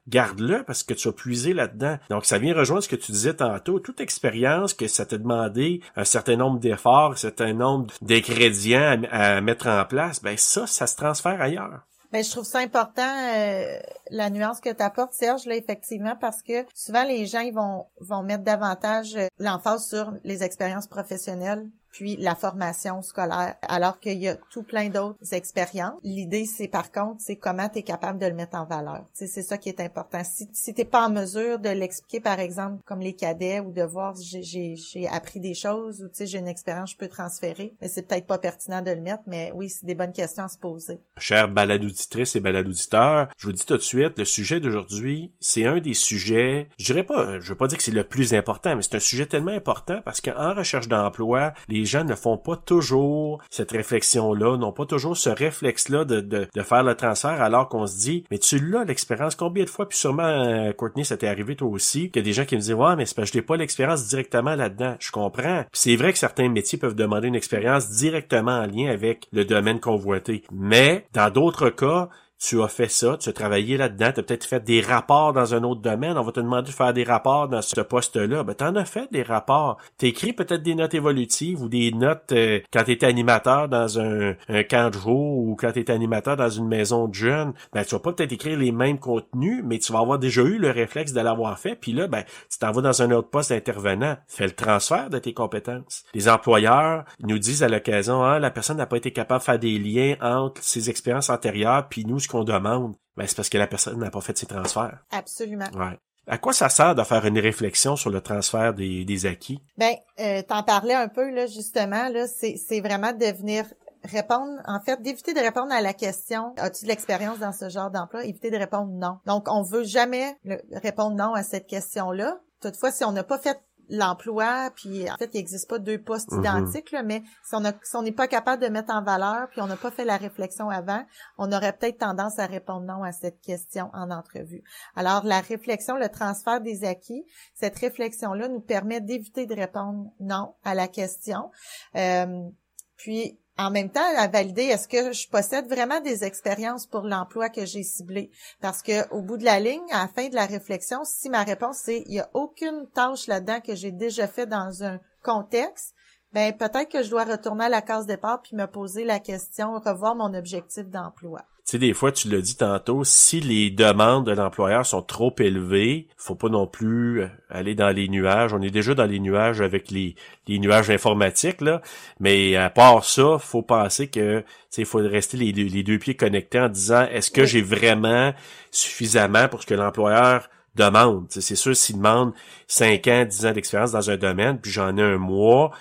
garde-le 0.09 0.63
parce 0.65 0.83
que 0.83 0.95
tu 0.95 1.09
as 1.09 1.13
puisé 1.13 1.53
là-dedans. 1.53 1.99
Donc, 2.11 2.25
ça 2.25 2.39
vient 2.39 2.55
rejoindre 2.55 2.83
ce 2.83 2.89
que 2.89 2.97
tu 2.97 3.13
disais 3.13 3.35
tantôt. 3.35 3.79
Toute 3.79 4.01
expérience 4.01 4.75
que 4.75 4.89
ça 4.89 5.07
t'a 5.07 5.19
demandé 5.19 5.81
un 5.97 6.05
certain 6.05 6.37
nombre 6.37 6.59
d'efforts, 6.59 7.13
un 7.13 7.17
certain 7.17 7.53
nombre 7.53 7.93
d'ingrédients 8.03 9.03
à, 9.11 9.41
mettre 9.41 9.69
en 9.69 9.85
place, 9.85 10.23
ben 10.23 10.37
ça, 10.37 10.67
ça 10.67 10.87
se 10.87 10.97
transfère 10.97 11.41
ailleurs. 11.41 11.81
Ben, 12.11 12.25
je 12.25 12.31
trouve 12.31 12.45
ça 12.45 12.61
important 12.61 13.03
euh, 13.03 13.79
la 14.11 14.31
nuance 14.31 14.61
que 14.61 14.71
tu 14.71 14.83
apportes, 14.83 15.13
Serge, 15.13 15.47
effectivement, 15.49 16.17
parce 16.19 16.43
que 16.43 16.65
souvent 16.75 17.05
les 17.05 17.27
gens 17.27 17.41
ils 17.41 17.53
vont 17.53 17.85
vont 18.01 18.23
mettre 18.23 18.45
davantage 18.45 19.15
euh, 19.15 19.27
l'emphase 19.39 19.87
sur 19.87 20.15
les 20.25 20.43
expériences 20.43 20.87
professionnelles 20.87 21.67
puis 21.91 22.17
la 22.17 22.35
formation 22.35 23.03
scolaire, 23.03 23.57
alors 23.63 24.01
qu'il 24.01 24.19
y 24.19 24.29
a 24.29 24.37
tout 24.51 24.63
plein 24.63 24.89
d'autres 24.89 25.33
expériences. 25.33 25.99
L'idée, 26.03 26.45
c'est 26.45 26.69
par 26.69 26.93
contre, 26.93 27.21
c'est 27.21 27.37
comment 27.37 27.69
tu 27.69 27.79
es 27.79 27.83
capable 27.83 28.19
de 28.19 28.27
le 28.27 28.35
mettre 28.35 28.57
en 28.57 28.65
valeur. 28.65 29.05
C'est 29.13 29.27
ça 29.29 29.59
qui 29.59 29.69
est 29.69 29.81
important. 29.81 30.23
Si, 30.25 30.49
si 30.53 30.75
tu 30.75 30.85
pas 30.85 31.07
en 31.07 31.11
mesure 31.11 31.59
de 31.59 31.69
l'expliquer, 31.69 32.21
par 32.21 32.41
exemple, 32.41 32.83
comme 32.85 33.01
les 33.01 33.15
cadets, 33.15 33.61
ou 33.61 33.73
de 33.73 33.83
voir 33.83 34.15
j'ai 34.17 35.09
appris 35.09 35.41
des 35.41 35.55
choses, 35.55 36.03
ou 36.03 36.09
j'ai 36.19 36.39
une 36.39 36.49
expérience, 36.49 36.93
je 36.93 36.97
peux 36.97 37.09
transférer, 37.09 37.75
mais 37.81 37.89
c'est 37.89 38.03
peut-être 38.03 38.27
pas 38.27 38.39
pertinent 38.39 38.83
de 38.83 38.91
le 38.91 39.01
mettre, 39.01 39.23
mais 39.27 39.53
oui, 39.55 39.69
c'est 39.69 39.87
des 39.87 39.95
bonnes 39.95 40.13
questions 40.13 40.45
à 40.45 40.49
se 40.49 40.59
poser. 40.59 41.01
Chers 41.19 41.49
balade-auditrices 41.49 42.37
et 42.37 42.41
balade-auditeurs, 42.41 43.29
je 43.37 43.47
vous 43.47 43.53
dis 43.53 43.65
tout 43.65 43.77
de 43.77 43.83
suite, 43.83 44.19
le 44.19 44.25
sujet 44.25 44.61
d'aujourd'hui, 44.61 45.33
c'est 45.41 45.67
un 45.67 45.81
des 45.81 45.95
sujets, 45.95 46.69
je 46.79 46.85
dirais 46.87 47.05
pas, 47.05 47.41
je 47.41 47.51
veux 47.51 47.57
pas 47.57 47.67
dire 47.67 47.79
que 47.79 47.85
c'est 47.85 47.91
le 47.91 48.05
plus 48.05 48.35
important, 48.35 48.77
mais 48.77 48.83
c'est 48.83 48.97
un 48.97 49.01
sujet 49.01 49.27
tellement 49.27 49.53
important 49.53 50.01
parce 50.05 50.21
qu'en 50.21 50.55
recherche 50.55 50.89
d'emploi, 50.89 51.53
les 51.69 51.78
gens 51.85 52.05
ne 52.05 52.15
font 52.15 52.37
pas 52.37 52.57
toujours 52.57 53.41
cette 53.51 53.73
réflexion-là, 53.73 54.57
n'ont 54.57 54.73
pas 54.73 54.87
toujours 54.87 55.17
ce 55.17 55.31
réflexe-là 55.31 56.05
de, 56.05 56.49
faire 56.63 56.83
le 56.83 56.95
transfert 56.95 57.41
alors 57.41 57.69
qu'on 57.69 57.87
se 57.87 57.99
dit, 57.99 58.25
mais 58.31 58.39
tu 58.39 58.59
l'as 58.59 58.85
l'expérience 58.85 59.35
combien 59.35 59.65
de 59.65 59.71
fois, 59.71 59.89
puis 59.89 59.97
sûrement, 59.97 60.23
euh, 60.23 60.73
Courtney, 60.73 61.05
ça 61.05 61.17
t'est 61.17 61.29
arrivé 61.29 61.57
toi 61.57 61.69
aussi, 61.69 62.11
qu'il 62.11 62.21
y 62.21 62.25
a 62.25 62.27
des 62.27 62.33
gens 62.33 62.45
qui 62.45 62.57
me 62.57 62.61
disent, 62.61 62.75
ouais, 62.75 62.97
mais 62.97 63.07
c'est 63.07 63.15
parce 63.15 63.31
que 63.31 63.35
je 63.35 63.39
n'ai 63.39 63.47
pas 63.47 63.57
l'expérience 63.57 64.09
directement 64.09 64.55
là-dedans. 64.55 64.97
Je 64.99 65.11
comprends. 65.11 65.65
c'est 65.73 65.97
vrai 65.97 66.13
que 66.13 66.19
certains 66.19 66.49
métiers 66.49 66.79
peuvent 66.79 66.95
demander 66.95 67.29
une 67.29 67.35
expérience 67.35 67.89
directement 67.91 68.59
en 68.59 68.67
lien 68.67 68.91
avec 68.91 69.29
le 69.33 69.45
domaine 69.45 69.81
convoité. 69.81 70.43
Mais, 70.53 71.07
dans 71.13 71.31
d'autres 71.31 71.71
cas, 71.71 72.09
tu 72.39 72.63
as 72.63 72.69
fait 72.69 72.89
ça, 72.89 73.17
tu 73.19 73.29
as 73.29 73.33
travaillé 73.33 73.77
là-dedans, 73.77 74.13
tu 74.13 74.21
as 74.21 74.23
peut-être 74.23 74.45
fait 74.45 74.63
des 74.63 74.81
rapports 74.81 75.33
dans 75.33 75.55
un 75.55 75.63
autre 75.65 75.81
domaine, 75.81 76.17
on 76.17 76.23
va 76.23 76.33
te 76.33 76.41
demander 76.41 76.71
de 76.71 76.75
faire 76.75 76.93
des 76.93 77.05
rapports 77.05 77.49
dans 77.49 77.63
ce 77.63 77.81
poste-là. 77.81 78.45
Ben, 78.45 78.55
en 78.61 78.77
as 78.77 78.85
fait 78.85 79.11
des 79.13 79.23
rapports. 79.23 79.79
écrit 80.01 80.33
peut-être 80.33 80.63
des 80.63 80.75
notes 80.75 80.95
évolutives 80.95 81.63
ou 81.63 81.69
des 81.69 81.91
notes 81.93 82.33
euh, 82.33 82.61
quand 82.73 82.85
tu 82.85 82.93
étais 82.93 83.07
animateur 83.07 83.69
dans 83.69 83.99
un, 83.99 84.35
un, 84.49 84.63
camp 84.63 84.91
de 84.91 84.99
jour 84.99 85.39
ou 85.39 85.57
quand 85.57 85.73
tu 85.73 85.81
étais 85.81 85.93
animateur 85.93 86.37
dans 86.37 86.49
une 86.49 86.69
maison 86.69 87.09
de 87.09 87.15
jeunes. 87.15 87.53
Ben, 87.73 87.85
tu 87.85 87.95
vas 87.95 88.01
pas 88.01 88.13
peut-être 88.13 88.33
écrire 88.33 88.59
les 88.59 88.73
mêmes 88.73 88.99
contenus, 88.99 89.63
mais 89.65 89.79
tu 89.79 89.93
vas 89.93 90.01
avoir 90.01 90.19
déjà 90.19 90.43
eu 90.43 90.59
le 90.59 90.71
réflexe 90.71 91.13
de 91.13 91.21
l'avoir 91.21 91.59
fait, 91.59 91.75
puis 91.75 91.93
là, 91.93 92.07
ben, 92.07 92.23
tu 92.51 92.59
t'en 92.59 92.71
vas 92.71 92.83
dans 92.83 93.03
un 93.03 93.11
autre 93.11 93.31
poste 93.31 93.51
d'intervenant. 93.51 94.17
Fais 94.29 94.47
le 94.47 94.53
transfert 94.53 95.11
de 95.11 95.19
tes 95.19 95.35
compétences. 95.35 96.05
Les 96.15 96.29
employeurs 96.29 97.05
nous 97.21 97.39
disent 97.39 97.63
à 97.63 97.69
l'occasion, 97.69 98.23
ah, 98.23 98.39
la 98.39 98.51
personne 98.51 98.77
n'a 98.77 98.87
pas 98.87 98.97
été 98.97 99.13
capable 99.13 99.41
de 99.41 99.45
faire 99.45 99.59
des 99.59 99.79
liens 99.79 100.17
entre 100.21 100.63
ses 100.63 100.91
expériences 100.91 101.31
antérieures 101.31 101.89
puis 101.89 102.05
nous, 102.05 102.19
qu'on 102.29 102.45
demande, 102.45 102.95
ben, 103.17 103.27
c'est 103.27 103.37
parce 103.37 103.49
que 103.49 103.59
la 103.59 103.67
personne 103.67 103.99
n'a 103.99 104.11
pas 104.11 104.21
fait 104.21 104.37
ses 104.37 104.47
transferts. 104.47 104.99
Absolument. 105.11 105.69
Ouais. 105.75 105.99
À 106.27 106.37
quoi 106.37 106.53
ça 106.53 106.69
sert 106.69 106.95
de 106.95 107.03
faire 107.03 107.25
une 107.25 107.39
réflexion 107.39 107.97
sur 107.97 108.11
le 108.11 108.21
transfert 108.21 108.75
des, 108.75 109.05
des 109.07 109.27
acquis? 109.27 109.63
Ben, 109.79 109.95
euh, 110.21 110.43
t'en 110.43 110.63
parlais 110.63 110.95
un 110.95 111.09
peu, 111.09 111.31
là, 111.31 111.47
justement, 111.47 112.09
là, 112.11 112.27
c'est 112.27 112.81
vraiment 112.81 113.13
de 113.13 113.25
venir 113.25 113.65
répondre, 114.05 114.61
en 114.67 114.79
fait, 114.81 115.01
d'éviter 115.01 115.33
de 115.33 115.41
répondre 115.41 115.73
à 115.73 115.81
la 115.81 115.95
question 115.95 116.53
as-tu 116.59 116.85
de 116.85 116.89
l'expérience 116.89 117.39
dans 117.39 117.53
ce 117.53 117.69
genre 117.69 117.91
d'emploi? 117.91 118.25
Éviter 118.25 118.51
de 118.51 118.57
répondre 118.57 118.93
non. 118.93 119.19
Donc, 119.27 119.47
on 119.51 119.63
veut 119.63 119.85
jamais 119.85 120.37
répondre 120.73 121.17
non 121.17 121.33
à 121.35 121.43
cette 121.43 121.67
question-là. 121.67 122.39
Toutefois, 122.61 122.91
si 122.91 123.05
on 123.05 123.13
n'a 123.13 123.25
pas 123.25 123.39
fait 123.39 123.59
l'emploi, 123.89 124.71
puis 124.75 125.11
en 125.11 125.17
fait, 125.17 125.31
il 125.35 125.39
n'existe 125.39 125.69
pas 125.69 125.79
deux 125.79 125.99
postes 125.99 126.33
mhm. 126.33 126.41
identiques, 126.41 126.93
là, 126.93 127.03
mais 127.03 127.23
si 127.43 127.55
on 127.97 128.03
n'est 128.03 128.13
pas 128.13 128.29
capable 128.29 128.63
de 128.63 128.69
mettre 128.69 128.93
en 128.93 129.03
valeur, 129.03 129.49
puis 129.51 129.61
on 129.61 129.67
n'a 129.67 129.77
pas 129.77 129.91
fait 129.91 130.05
la 130.05 130.17
réflexion 130.17 130.69
avant, 130.69 131.05
on 131.39 131.51
aurait 131.53 131.73
peut-être 131.73 131.99
tendance 131.99 132.39
à 132.39 132.47
répondre 132.47 132.87
non 132.87 133.03
à 133.03 133.13
cette 133.13 133.41
question 133.41 133.91
en 133.93 134.11
entrevue. 134.11 134.63
Alors, 134.97 135.25
la 135.25 135.41
réflexion, 135.41 135.97
le 135.97 136.09
transfert 136.09 136.61
des 136.61 136.85
acquis, 136.85 137.25
cette 137.55 137.79
réflexion-là 137.79 138.49
nous 138.49 138.61
permet 138.61 139.01
d'éviter 139.01 139.47
de 139.47 139.55
répondre 139.55 140.11
non 140.21 140.55
à 140.65 140.75
la 140.75 140.89
question. 140.89 141.51
Euh, 141.97 142.49
puis, 142.97 143.39
en 143.59 143.71
même 143.71 143.91
temps 143.91 144.01
à 144.17 144.29
valider 144.29 144.63
est-ce 144.63 144.89
que 144.89 145.13
je 145.13 145.29
possède 145.29 145.67
vraiment 145.69 146.01
des 146.01 146.25
expériences 146.25 146.87
pour 146.87 147.03
l'emploi 147.03 147.49
que 147.49 147.67
j'ai 147.67 147.83
ciblé? 147.83 148.31
Parce 148.61 148.83
que 148.83 149.09
au 149.13 149.21
bout 149.21 149.37
de 149.37 149.45
la 149.45 149.59
ligne 149.59 149.83
à 149.91 150.03
la 150.03 150.09
fin 150.09 150.29
de 150.29 150.35
la 150.35 150.47
réflexion 150.47 151.05
si 151.05 151.29
ma 151.29 151.43
réponse 151.43 151.79
c'est 151.85 152.05
il 152.07 152.15
y 152.15 152.21
a 152.21 152.31
aucune 152.35 152.87
tâche 152.95 153.27
là-dedans 153.27 153.61
que 153.61 153.75
j'ai 153.75 153.91
déjà 153.91 154.29
fait 154.29 154.47
dans 154.47 154.85
un 154.85 155.01
contexte 155.23 155.95
ben 156.33 156.57
peut-être 156.57 156.91
que 156.91 157.03
je 157.03 157.11
dois 157.11 157.25
retourner 157.25 157.65
à 157.65 157.69
la 157.69 157.83
case 157.83 158.07
départ 158.07 158.41
puis 158.43 158.57
me 158.57 158.67
poser 158.67 159.05
la 159.05 159.19
question 159.19 159.79
revoir 159.79 160.15
mon 160.15 160.35
objectif 160.35 160.87
d'emploi 160.89 161.41
sais, 161.73 161.79
des 161.79 161.93
fois, 161.93 162.13
tu 162.13 162.31
l'as 162.31 162.41
dit 162.41 162.57
tantôt, 162.57 163.05
si 163.05 163.41
les 163.41 163.71
demandes 163.71 164.25
de 164.25 164.33
l'employeur 164.33 164.87
sont 164.87 165.03
trop 165.03 165.35
élevées, 165.39 166.09
faut 166.17 166.35
pas 166.35 166.49
non 166.49 166.67
plus 166.67 167.21
euh, 167.21 167.29
aller 167.51 167.75
dans 167.75 167.91
les 167.91 168.09
nuages. 168.09 168.55
On 168.55 168.63
est 168.63 168.71
déjà 168.71 168.95
dans 168.95 169.05
les 169.05 169.21
nuages 169.21 169.61
avec 169.61 169.91
les, 169.91 170.15
les 170.47 170.59
nuages 170.59 170.89
informatiques, 170.89 171.61
là. 171.61 171.83
Mais 172.21 172.57
à 172.57 172.71
part 172.71 173.05
ça, 173.05 173.39
faut 173.39 173.61
penser 173.61 174.09
que, 174.09 174.43
il 174.79 174.87
faut 174.87 174.99
rester 174.99 175.37
les, 175.37 175.53
les, 175.53 175.83
deux 175.83 175.99
pieds 175.99 176.15
connectés 176.15 176.61
en 176.61 176.69
disant, 176.69 177.07
est-ce 177.11 177.31
que 177.31 177.45
j'ai 177.45 177.63
vraiment 177.63 178.33
suffisamment 178.71 179.49
pour 179.49 179.63
ce 179.63 179.67
que 179.67 179.75
l'employeur 179.75 180.49
demande? 180.75 181.27
C'est 181.29 181.55
sûr, 181.55 181.77
s'il 181.77 181.97
demande 181.97 182.33
5 182.67 183.07
ans, 183.09 183.25
10 183.27 183.47
ans 183.47 183.53
d'expérience 183.53 183.93
dans 183.93 184.11
un 184.11 184.17
domaine, 184.17 184.59
puis 184.59 184.71
j'en 184.71 184.97
ai 184.97 185.03
un 185.03 185.19
mois, 185.19 185.73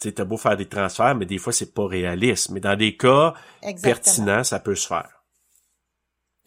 tu 0.00 0.12
as 0.16 0.24
beau 0.24 0.36
faire 0.36 0.56
des 0.56 0.66
transferts, 0.66 1.14
mais 1.14 1.26
des 1.26 1.38
fois, 1.38 1.52
c'est 1.52 1.74
pas 1.74 1.86
réaliste. 1.86 2.50
Mais 2.50 2.60
dans 2.60 2.76
des 2.76 2.96
cas 2.96 3.34
pertinents, 3.82 4.42
ça 4.42 4.58
peut 4.58 4.74
se 4.74 4.86
faire. 4.86 5.17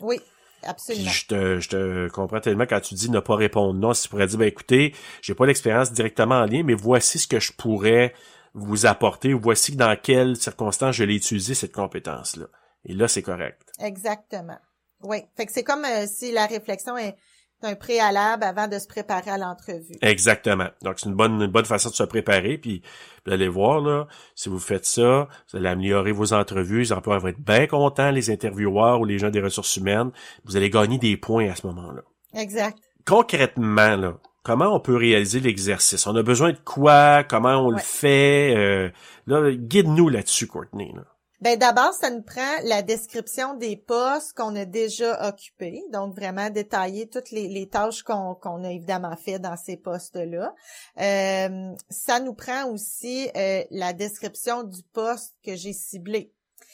Oui, 0.02 0.20
absolument. 0.64 1.10
je 1.10 1.26
te, 1.26 1.60
je 1.60 1.70
te 1.70 2.10
comprends 2.10 2.40
tellement 2.40 2.66
quand 2.66 2.82
tu 2.82 2.96
dis 2.96 3.10
ne 3.10 3.20
pas 3.20 3.36
répondre 3.36 3.74
non. 3.74 3.94
Si 3.94 4.04
tu 4.04 4.10
pourrais 4.10 4.28
dire, 4.28 4.40
ben 4.40 4.48
écoutez, 4.48 4.94
j'ai 5.22 5.34
pas 5.34 5.46
l'expérience 5.46 5.92
directement 5.92 6.36
en 6.36 6.46
lien, 6.46 6.64
mais 6.64 6.74
voici 6.74 7.20
ce 7.20 7.28
que 7.28 7.40
je 7.40 7.52
pourrais 7.54 8.14
vous 8.54 8.86
apporter, 8.86 9.34
voici 9.34 9.76
dans 9.76 9.98
quelles 10.02 10.36
circonstances 10.36 10.96
je 10.96 11.04
l'ai 11.04 11.16
utilisé, 11.16 11.54
cette 11.54 11.74
compétence-là. 11.74 12.48
Et 12.86 12.94
là, 12.94 13.08
c'est 13.08 13.22
correct. 13.22 13.72
Exactement. 13.80 14.58
Oui. 15.04 15.24
Fait 15.36 15.46
que 15.46 15.52
c'est 15.52 15.64
comme 15.64 15.86
euh, 15.86 16.06
si 16.08 16.32
la 16.32 16.46
réflexion 16.46 16.98
est 16.98 17.16
un 17.64 17.76
préalable 17.76 18.44
avant 18.44 18.68
de 18.68 18.80
se 18.80 18.88
préparer 18.88 19.32
à 19.32 19.38
l'entrevue. 19.38 19.96
Exactement. 20.02 20.68
Donc, 20.84 21.00
c'est 21.00 21.10
une 21.10 21.16
bonne, 21.16 21.48
bonne 21.48 21.66
façon 21.66 21.90
de 21.90 21.96
se 21.96 22.04
préparer. 22.04 22.58
Puis, 22.58 22.82
vous 23.26 23.34
allez 23.34 23.48
voir, 23.48 23.82
là, 23.82 24.08
si 24.36 24.50
vous 24.50 24.60
faites 24.60 24.86
ça, 24.86 25.28
vous 25.52 25.58
allez 25.58 25.70
améliorer 25.70 26.12
vos 26.12 26.34
entrevues. 26.34 26.80
Les 26.80 26.94
employeurs 26.94 27.22
vont 27.22 27.30
être 27.30 27.40
bien 27.40 27.68
contents, 27.68 28.12
les 28.12 28.30
intervieweurs 28.30 29.00
ou 29.00 29.06
les 29.06 29.20
gens 29.20 29.30
des 29.30 29.42
ressources 29.42 29.76
humaines. 29.78 30.12
Vous 30.46 30.58
allez 30.58 30.70
gagner 30.70 30.98
des 30.98 31.18
points 31.18 31.50
à 31.50 31.56
ce 31.56 31.68
moment-là. 31.68 32.02
Exact. 32.34 32.78
Concrètement, 33.06 33.96
là, 33.96 34.14
comment 34.44 34.74
on 34.76 34.80
peut 34.80 34.96
réaliser 34.96 35.40
l'exercice? 35.40 36.08
On 36.08 36.16
a 36.16 36.24
besoin 36.24 36.52
de 36.52 36.60
quoi? 36.64 37.24
Comment 37.24 37.58
on 37.58 37.72
le 37.72 37.80
fait? 37.80 38.56
Euh, 38.56 38.90
là, 39.28 39.52
guide-nous 39.52 40.10
là-dessus, 40.10 40.48
Courtney. 40.48 40.92
Là. 40.96 41.04
Ben 41.42 41.58
d'abord, 41.58 41.92
ça 41.96 42.12
nous 42.12 42.22
prend 42.22 42.62
la 42.66 42.84
description 42.84 43.56
des 43.56 43.76
postes 43.76 44.34
qu'on 44.38 44.56
a 44.56 44.66
déjà 44.66 45.28
occupés, 45.28 45.82
donc 45.92 46.14
vraiment 46.14 46.52
détailler 46.52 47.10
toutes 47.10 47.32
les, 47.32 47.68
tâches 47.68 48.04
qu'on 48.04 48.64
a 48.64 48.72
évidemment 48.72 49.16
fait 49.16 49.40
dans 49.40 49.58
ces 49.58 49.76
postes-là. 49.76 50.54
Euh, 51.00 51.76
ça 51.90 52.20
nous 52.20 52.36
prend 52.36 52.70
aussi 52.70 53.28
euh, 53.36 53.64
la 53.72 53.94
description 53.94 54.64
du 54.64 54.84
poste 54.94 55.36
que 55.44 55.56
j'ai 55.56 55.74
ciblé. 55.74 56.32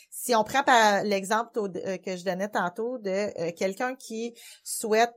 Si 0.09 0.35
on 0.35 0.43
prend 0.43 0.63
par 0.63 1.01
l'exemple 1.03 1.51
euh, 1.57 1.97
que 1.97 2.17
je 2.17 2.25
donnais 2.25 2.49
tantôt 2.49 2.97
de 2.97 3.51
quelqu'un 3.51 3.95
qui 3.95 4.33
souhaite 4.65 5.15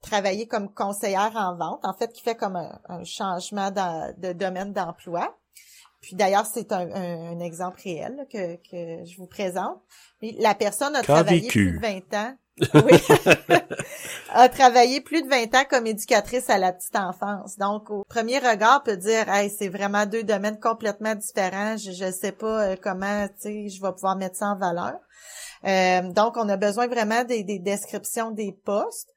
travailler 0.00 0.46
comme 0.46 0.72
conseillère 0.72 1.32
en 1.36 1.54
vente, 1.56 1.84
en 1.84 1.92
fait, 1.92 2.10
qui 2.14 2.22
fait 2.22 2.36
comme 2.36 2.56
un, 2.56 3.04
changement 3.04 3.70
de 3.70 4.32
domaine 4.32 4.72
d'emploi, 4.72 5.36
puis 6.02 6.16
d'ailleurs, 6.16 6.46
c'est 6.46 6.72
un, 6.72 7.38
exemple 7.38 7.80
réel 7.82 8.26
que, 8.30 8.56
que 8.56 9.04
je 9.04 9.16
vous 9.16 9.28
présente. 9.28 9.80
La 10.20 10.54
personne 10.54 10.94
a 10.96 11.02
travaillé 11.02 11.48
plus 11.48 11.72
de 11.72 11.80
20 11.80 12.14
ans. 12.14 12.36
Oui. 12.74 12.92
a 14.30 14.48
travaillé 14.48 15.00
plus 15.00 15.22
de 15.22 15.28
20 15.28 15.54
ans 15.54 15.64
comme 15.70 15.86
éducatrice 15.86 16.50
à 16.50 16.58
la 16.58 16.72
petite 16.72 16.96
enfance. 16.96 17.56
Donc, 17.56 17.88
au 17.90 18.04
premier 18.04 18.38
regard, 18.38 18.82
peut 18.82 18.96
dire, 18.96 19.28
hey, 19.28 19.48
c'est 19.48 19.68
vraiment 19.68 20.04
deux 20.04 20.24
domaines 20.24 20.58
complètement 20.58 21.14
différents. 21.14 21.76
Je 21.76 22.04
ne 22.04 22.10
sais 22.10 22.32
pas 22.32 22.70
euh, 22.70 22.76
comment, 22.80 23.28
tu 23.28 23.34
sais, 23.42 23.68
je 23.68 23.80
vais 23.80 23.92
pouvoir 23.92 24.16
mettre 24.16 24.36
ça 24.36 24.48
en 24.48 24.58
valeur. 24.58 24.98
Euh, 25.64 26.02
donc, 26.12 26.36
on 26.36 26.48
a 26.48 26.56
besoin 26.56 26.88
vraiment 26.88 27.24
des, 27.24 27.44
des 27.44 27.60
descriptions 27.60 28.32
des 28.32 28.52
postes. 28.64 29.08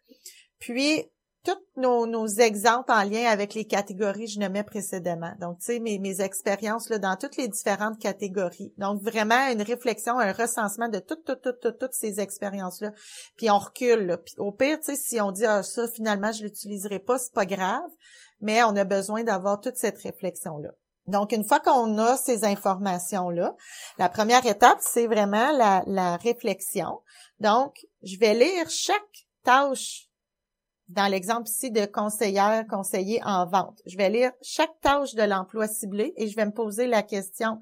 Puis, 0.59 1.03
tous 1.45 1.81
nos, 1.81 2.05
nos, 2.05 2.27
exemples 2.27 2.91
en 2.91 3.03
lien 3.03 3.29
avec 3.29 3.53
les 3.53 3.65
catégories 3.65 4.25
que 4.25 4.31
je 4.31 4.39
nommais 4.39 4.63
précédemment. 4.63 5.33
Donc, 5.39 5.59
tu 5.59 5.65
sais, 5.65 5.79
mes, 5.79 5.99
mes 5.99 6.21
expériences 6.21 6.89
là, 6.89 6.97
dans 6.97 7.15
toutes 7.15 7.37
les 7.37 7.47
différentes 7.47 7.99
catégories. 7.99 8.73
Donc, 8.77 9.01
vraiment 9.01 9.49
une 9.51 9.61
réflexion, 9.61 10.19
un 10.19 10.33
recensement 10.33 10.89
de 10.89 10.99
toutes, 10.99 11.23
toutes, 11.23 11.41
toutes, 11.41 11.59
toutes, 11.61 11.79
toutes 11.79 11.93
ces 11.93 12.19
expériences-là. 12.19 12.91
Puis 13.37 13.49
on 13.49 13.59
recule. 13.59 14.17
Puis 14.25 14.35
au 14.37 14.51
pire, 14.51 14.79
tu 14.79 14.85
sais, 14.85 14.95
si 14.95 15.21
on 15.21 15.31
dit 15.31 15.45
ah, 15.45 15.63
ça, 15.63 15.87
finalement, 15.87 16.31
je 16.31 16.43
l'utiliserai 16.43 16.99
pas, 16.99 17.17
c'est 17.17 17.33
pas 17.33 17.45
grave. 17.45 17.89
Mais 18.41 18.63
on 18.63 18.75
a 18.75 18.83
besoin 18.83 19.23
d'avoir 19.23 19.61
toute 19.61 19.77
cette 19.77 19.99
réflexion-là. 19.99 20.71
Donc, 21.07 21.31
une 21.31 21.45
fois 21.45 21.59
qu'on 21.59 21.97
a 21.99 22.17
ces 22.17 22.45
informations-là, 22.45 23.55
la 23.99 24.09
première 24.09 24.45
étape, 24.45 24.79
c'est 24.81 25.05
vraiment 25.05 25.51
la, 25.51 25.83
la 25.85 26.17
réflexion. 26.17 27.01
Donc, 27.39 27.85
je 28.01 28.17
vais 28.17 28.33
lire 28.33 28.69
chaque 28.69 29.27
tâche 29.43 30.09
dans 30.87 31.07
l'exemple 31.07 31.49
ici 31.49 31.71
de 31.71 31.85
conseillère, 31.85 32.67
conseiller 32.67 33.21
en 33.23 33.45
vente. 33.45 33.81
Je 33.85 33.97
vais 33.97 34.09
lire 34.09 34.31
chaque 34.41 34.79
tâche 34.81 35.15
de 35.15 35.23
l'emploi 35.23 35.67
ciblé 35.67 36.13
et 36.15 36.27
je 36.27 36.35
vais 36.35 36.45
me 36.45 36.51
poser 36.51 36.87
la 36.87 37.03
question, 37.03 37.59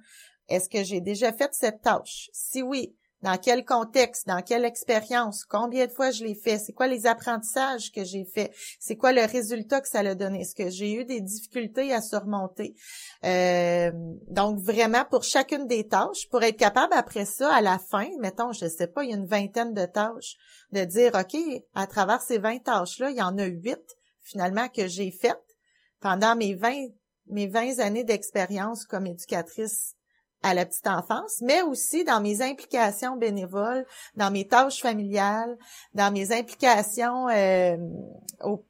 est-ce 0.49 0.69
que 0.69 0.83
j'ai 0.83 1.01
déjà 1.01 1.31
fait 1.31 1.53
cette 1.53 1.81
tâche? 1.81 2.29
Si 2.33 2.61
oui, 2.61 2.95
dans 3.23 3.37
quel 3.37 3.63
contexte, 3.63 4.27
dans 4.27 4.41
quelle 4.41 4.65
expérience, 4.65 5.45
combien 5.45 5.87
de 5.87 5.91
fois 5.91 6.11
je 6.11 6.25
l'ai 6.25 6.35
fait, 6.35 6.59
c'est 6.59 6.73
quoi 6.73 6.87
les 6.87 7.07
apprentissages 7.07 7.91
que 7.91 8.03
j'ai 8.03 8.25
fait, 8.25 8.51
c'est 8.79 8.97
quoi 8.97 9.13
le 9.13 9.25
résultat 9.25 9.79
que 9.79 9.87
ça 9.87 9.99
a 9.99 10.13
donné, 10.13 10.41
est-ce 10.41 10.53
que 10.53 10.69
j'ai 10.69 10.93
eu 10.93 11.05
des 11.05 11.21
difficultés 11.21 11.93
à 11.93 12.01
surmonter? 12.01 12.75
Euh, 13.23 13.91
donc 14.27 14.59
vraiment 14.59 15.05
pour 15.09 15.23
chacune 15.23 15.67
des 15.67 15.87
tâches, 15.87 16.27
pour 16.29 16.43
être 16.43 16.57
capable 16.57 16.93
après 16.93 17.25
ça, 17.25 17.53
à 17.55 17.61
la 17.61 17.79
fin, 17.79 18.09
mettons, 18.19 18.51
je 18.51 18.67
sais 18.67 18.87
pas, 18.87 19.05
il 19.05 19.11
y 19.11 19.13
a 19.13 19.17
une 19.17 19.25
vingtaine 19.25 19.73
de 19.73 19.85
tâches, 19.85 20.35
de 20.73 20.83
dire, 20.83 21.13
OK, 21.15 21.39
à 21.75 21.87
travers 21.87 22.21
ces 22.21 22.39
20 22.39 22.59
tâches-là, 22.59 23.09
il 23.09 23.17
y 23.17 23.21
en 23.21 23.37
a 23.37 23.45
huit 23.45 23.97
finalement 24.21 24.67
que 24.67 24.87
j'ai 24.87 25.11
faites 25.11 25.57
pendant 26.01 26.35
mes 26.35 26.55
20, 26.55 26.87
mes 27.27 27.47
20 27.47 27.79
années 27.79 28.03
d'expérience 28.03 28.85
comme 28.85 29.07
éducatrice 29.07 29.95
à 30.43 30.53
la 30.53 30.65
petite 30.65 30.88
enfance, 30.88 31.41
mais 31.41 31.62
aussi 31.62 32.03
dans 32.03 32.21
mes 32.21 32.41
implications 32.41 33.15
bénévoles, 33.15 33.85
dans 34.15 34.29
mes 34.29 34.45
tâches 34.47 34.81
familiales, 34.81 35.57
dans 35.93 36.12
mes 36.12 36.31
implications 36.31 37.29
euh, 37.29 37.77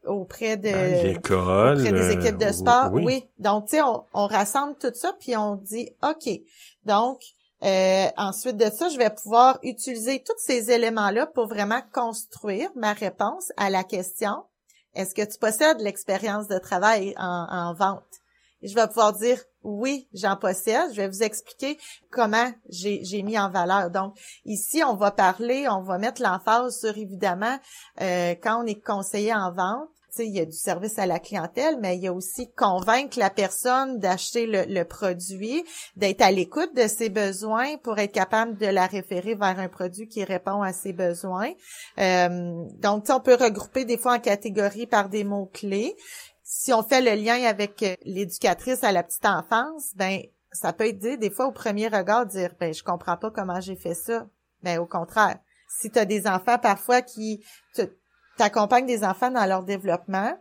auprès 0.05 0.55
de 0.55 1.03
l'école, 1.03 1.79
auprès 1.79 1.91
des 1.91 2.11
équipes 2.11 2.37
de 2.37 2.51
sport. 2.51 2.91
Oui. 2.93 3.27
Donc, 3.39 3.65
tu 3.65 3.77
sais, 3.77 3.81
on, 3.81 4.05
on, 4.13 4.27
rassemble 4.27 4.75
tout 4.79 4.93
ça, 4.93 5.13
puis 5.19 5.35
on 5.35 5.55
dit, 5.55 5.89
OK, 6.03 6.29
donc, 6.85 7.19
euh, 7.63 8.07
ensuite 8.17 8.57
de 8.57 8.69
ça, 8.69 8.89
je 8.89 8.97
vais 8.97 9.09
pouvoir 9.09 9.57
utiliser 9.63 10.21
tous 10.21 10.37
ces 10.37 10.71
éléments-là 10.71 11.27
pour 11.27 11.47
vraiment 11.47 11.81
construire 11.93 12.69
ma 12.75 12.93
réponse 12.93 13.51
à 13.57 13.69
la 13.69 13.83
question, 13.83 14.43
est-ce 14.95 15.15
que 15.15 15.23
tu 15.23 15.39
possèdes 15.39 15.79
l'expérience 15.79 16.47
de 16.47 16.59
travail 16.59 17.15
en, 17.17 17.47
en 17.49 17.73
vente? 17.73 18.22
Je 18.63 18.73
vais 18.73 18.87
pouvoir 18.87 19.13
dire 19.13 19.39
oui, 19.63 20.07
j'en 20.13 20.35
possède. 20.35 20.91
Je 20.91 20.97
vais 20.97 21.07
vous 21.07 21.23
expliquer 21.23 21.77
comment 22.11 22.51
j'ai 22.69 23.23
mis 23.23 23.37
en 23.37 23.49
valeur. 23.49 23.89
Donc, 23.89 24.15
ici, 24.45 24.83
on 24.83 24.95
va 24.95 25.11
parler, 25.11 25.67
on 25.69 25.81
va 25.81 25.97
mettre 25.97 26.21
l'emphase 26.21 26.79
sur, 26.79 26.97
évidemment, 26.97 27.57
euh, 28.01 28.35
quand 28.41 28.61
on 28.61 28.65
est 28.65 28.81
conseiller 28.81 29.33
en 29.33 29.51
vente, 29.51 29.89
il 30.19 30.29
y 30.29 30.39
a 30.39 30.45
du 30.45 30.55
service 30.55 30.99
à 30.99 31.07
la 31.07 31.19
clientèle, 31.19 31.77
mais 31.81 31.97
il 31.97 32.03
y 32.03 32.07
a 32.07 32.13
aussi 32.13 32.51
convaincre 32.51 33.17
la 33.17 33.31
personne 33.31 33.97
d'acheter 33.97 34.45
le, 34.45 34.83
produit, 34.83 35.63
d'être 35.95 36.21
à 36.21 36.29
l'écoute 36.29 36.75
de 36.75 36.87
ses 36.87 37.09
besoins 37.09 37.77
pour 37.77 37.97
être 37.97 38.11
capable 38.11 38.57
de 38.57 38.67
la 38.67 38.85
référer 38.85 39.33
vers 39.33 39.57
un 39.57 39.69
produit 39.69 40.07
qui 40.07 40.23
répond 40.23 40.61
à 40.61 40.71
ses 40.71 40.93
besoins. 40.93 41.51
Euh, 41.97 42.63
donc, 42.79 43.05
on 43.09 43.19
peut 43.19 43.37
regrouper 43.39 43.85
des 43.85 43.97
fois 43.97 44.13
en 44.15 44.19
catégories 44.19 44.85
par 44.85 45.09
des 45.09 45.23
mots-clés. 45.23 45.95
Si 46.55 46.71
on 46.71 46.83
fait 46.83 47.01
le 47.01 47.19
lien 47.19 47.43
avec 47.45 47.81
euh, 47.81 47.95
l'éducatrice 48.05 48.83
à 48.83 48.91
la 48.91 49.01
petite 49.01 49.25
enfance, 49.25 49.93
ben 49.95 50.21
ça 50.51 50.71
peut 50.71 50.87
être 50.87 50.99
dit 50.99 51.17
des 51.17 51.31
fois 51.31 51.47
au 51.47 51.51
premier 51.51 51.87
regard 51.87 52.27
dire 52.27 52.53
ben 52.59 52.71
je 52.71 52.83
comprends 52.83 53.17
pas 53.17 53.31
comment 53.31 53.59
j'ai 53.59 53.75
fait 53.75 53.95
ça. 53.95 54.27
Ben 54.61 54.77
au 54.77 54.85
contraire, 54.85 55.39
si 55.67 55.89
tu 55.89 55.97
as 55.97 56.05
des 56.05 56.27
enfants 56.27 56.59
parfois 56.59 57.01
qui 57.01 57.43
t'accompagnent 58.37 58.85
des 58.85 59.03
enfants 59.03 59.31
dans 59.31 59.47
leur 59.47 59.63
développement, 59.63 60.39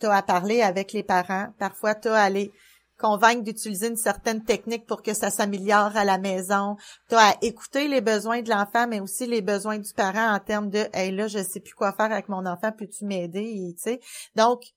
tu 0.00 0.06
as 0.06 0.14
à 0.14 0.22
parler 0.22 0.62
avec 0.62 0.92
les 0.92 1.02
parents, 1.02 1.52
parfois 1.58 1.94
tu 1.94 2.08
as 2.08 2.22
à 2.22 2.30
les 2.30 2.50
convaincre 2.98 3.42
d'utiliser 3.42 3.88
une 3.88 3.96
certaine 3.96 4.42
technique 4.42 4.86
pour 4.86 5.02
que 5.02 5.12
ça 5.12 5.28
s'améliore 5.28 5.96
à 5.96 6.04
la 6.04 6.16
maison. 6.16 6.76
Tu 7.10 7.14
as 7.14 7.30
à 7.30 7.34
écouter 7.42 7.88
les 7.88 8.00
besoins 8.00 8.40
de 8.40 8.48
l'enfant, 8.48 8.86
mais 8.86 9.00
aussi 9.00 9.26
les 9.26 9.42
besoins 9.42 9.78
du 9.78 9.92
parent 9.92 10.34
en 10.34 10.38
termes 10.38 10.70
de 10.70 10.86
Hey 10.94 11.10
là, 11.10 11.28
je 11.28 11.42
sais 11.42 11.60
plus 11.60 11.74
quoi 11.74 11.92
faire 11.92 12.10
avec 12.10 12.28
mon 12.28 12.46
enfant, 12.46 12.72
peux-tu 12.72 13.04
m'aider? 13.04 13.74
Donc, 14.36 14.73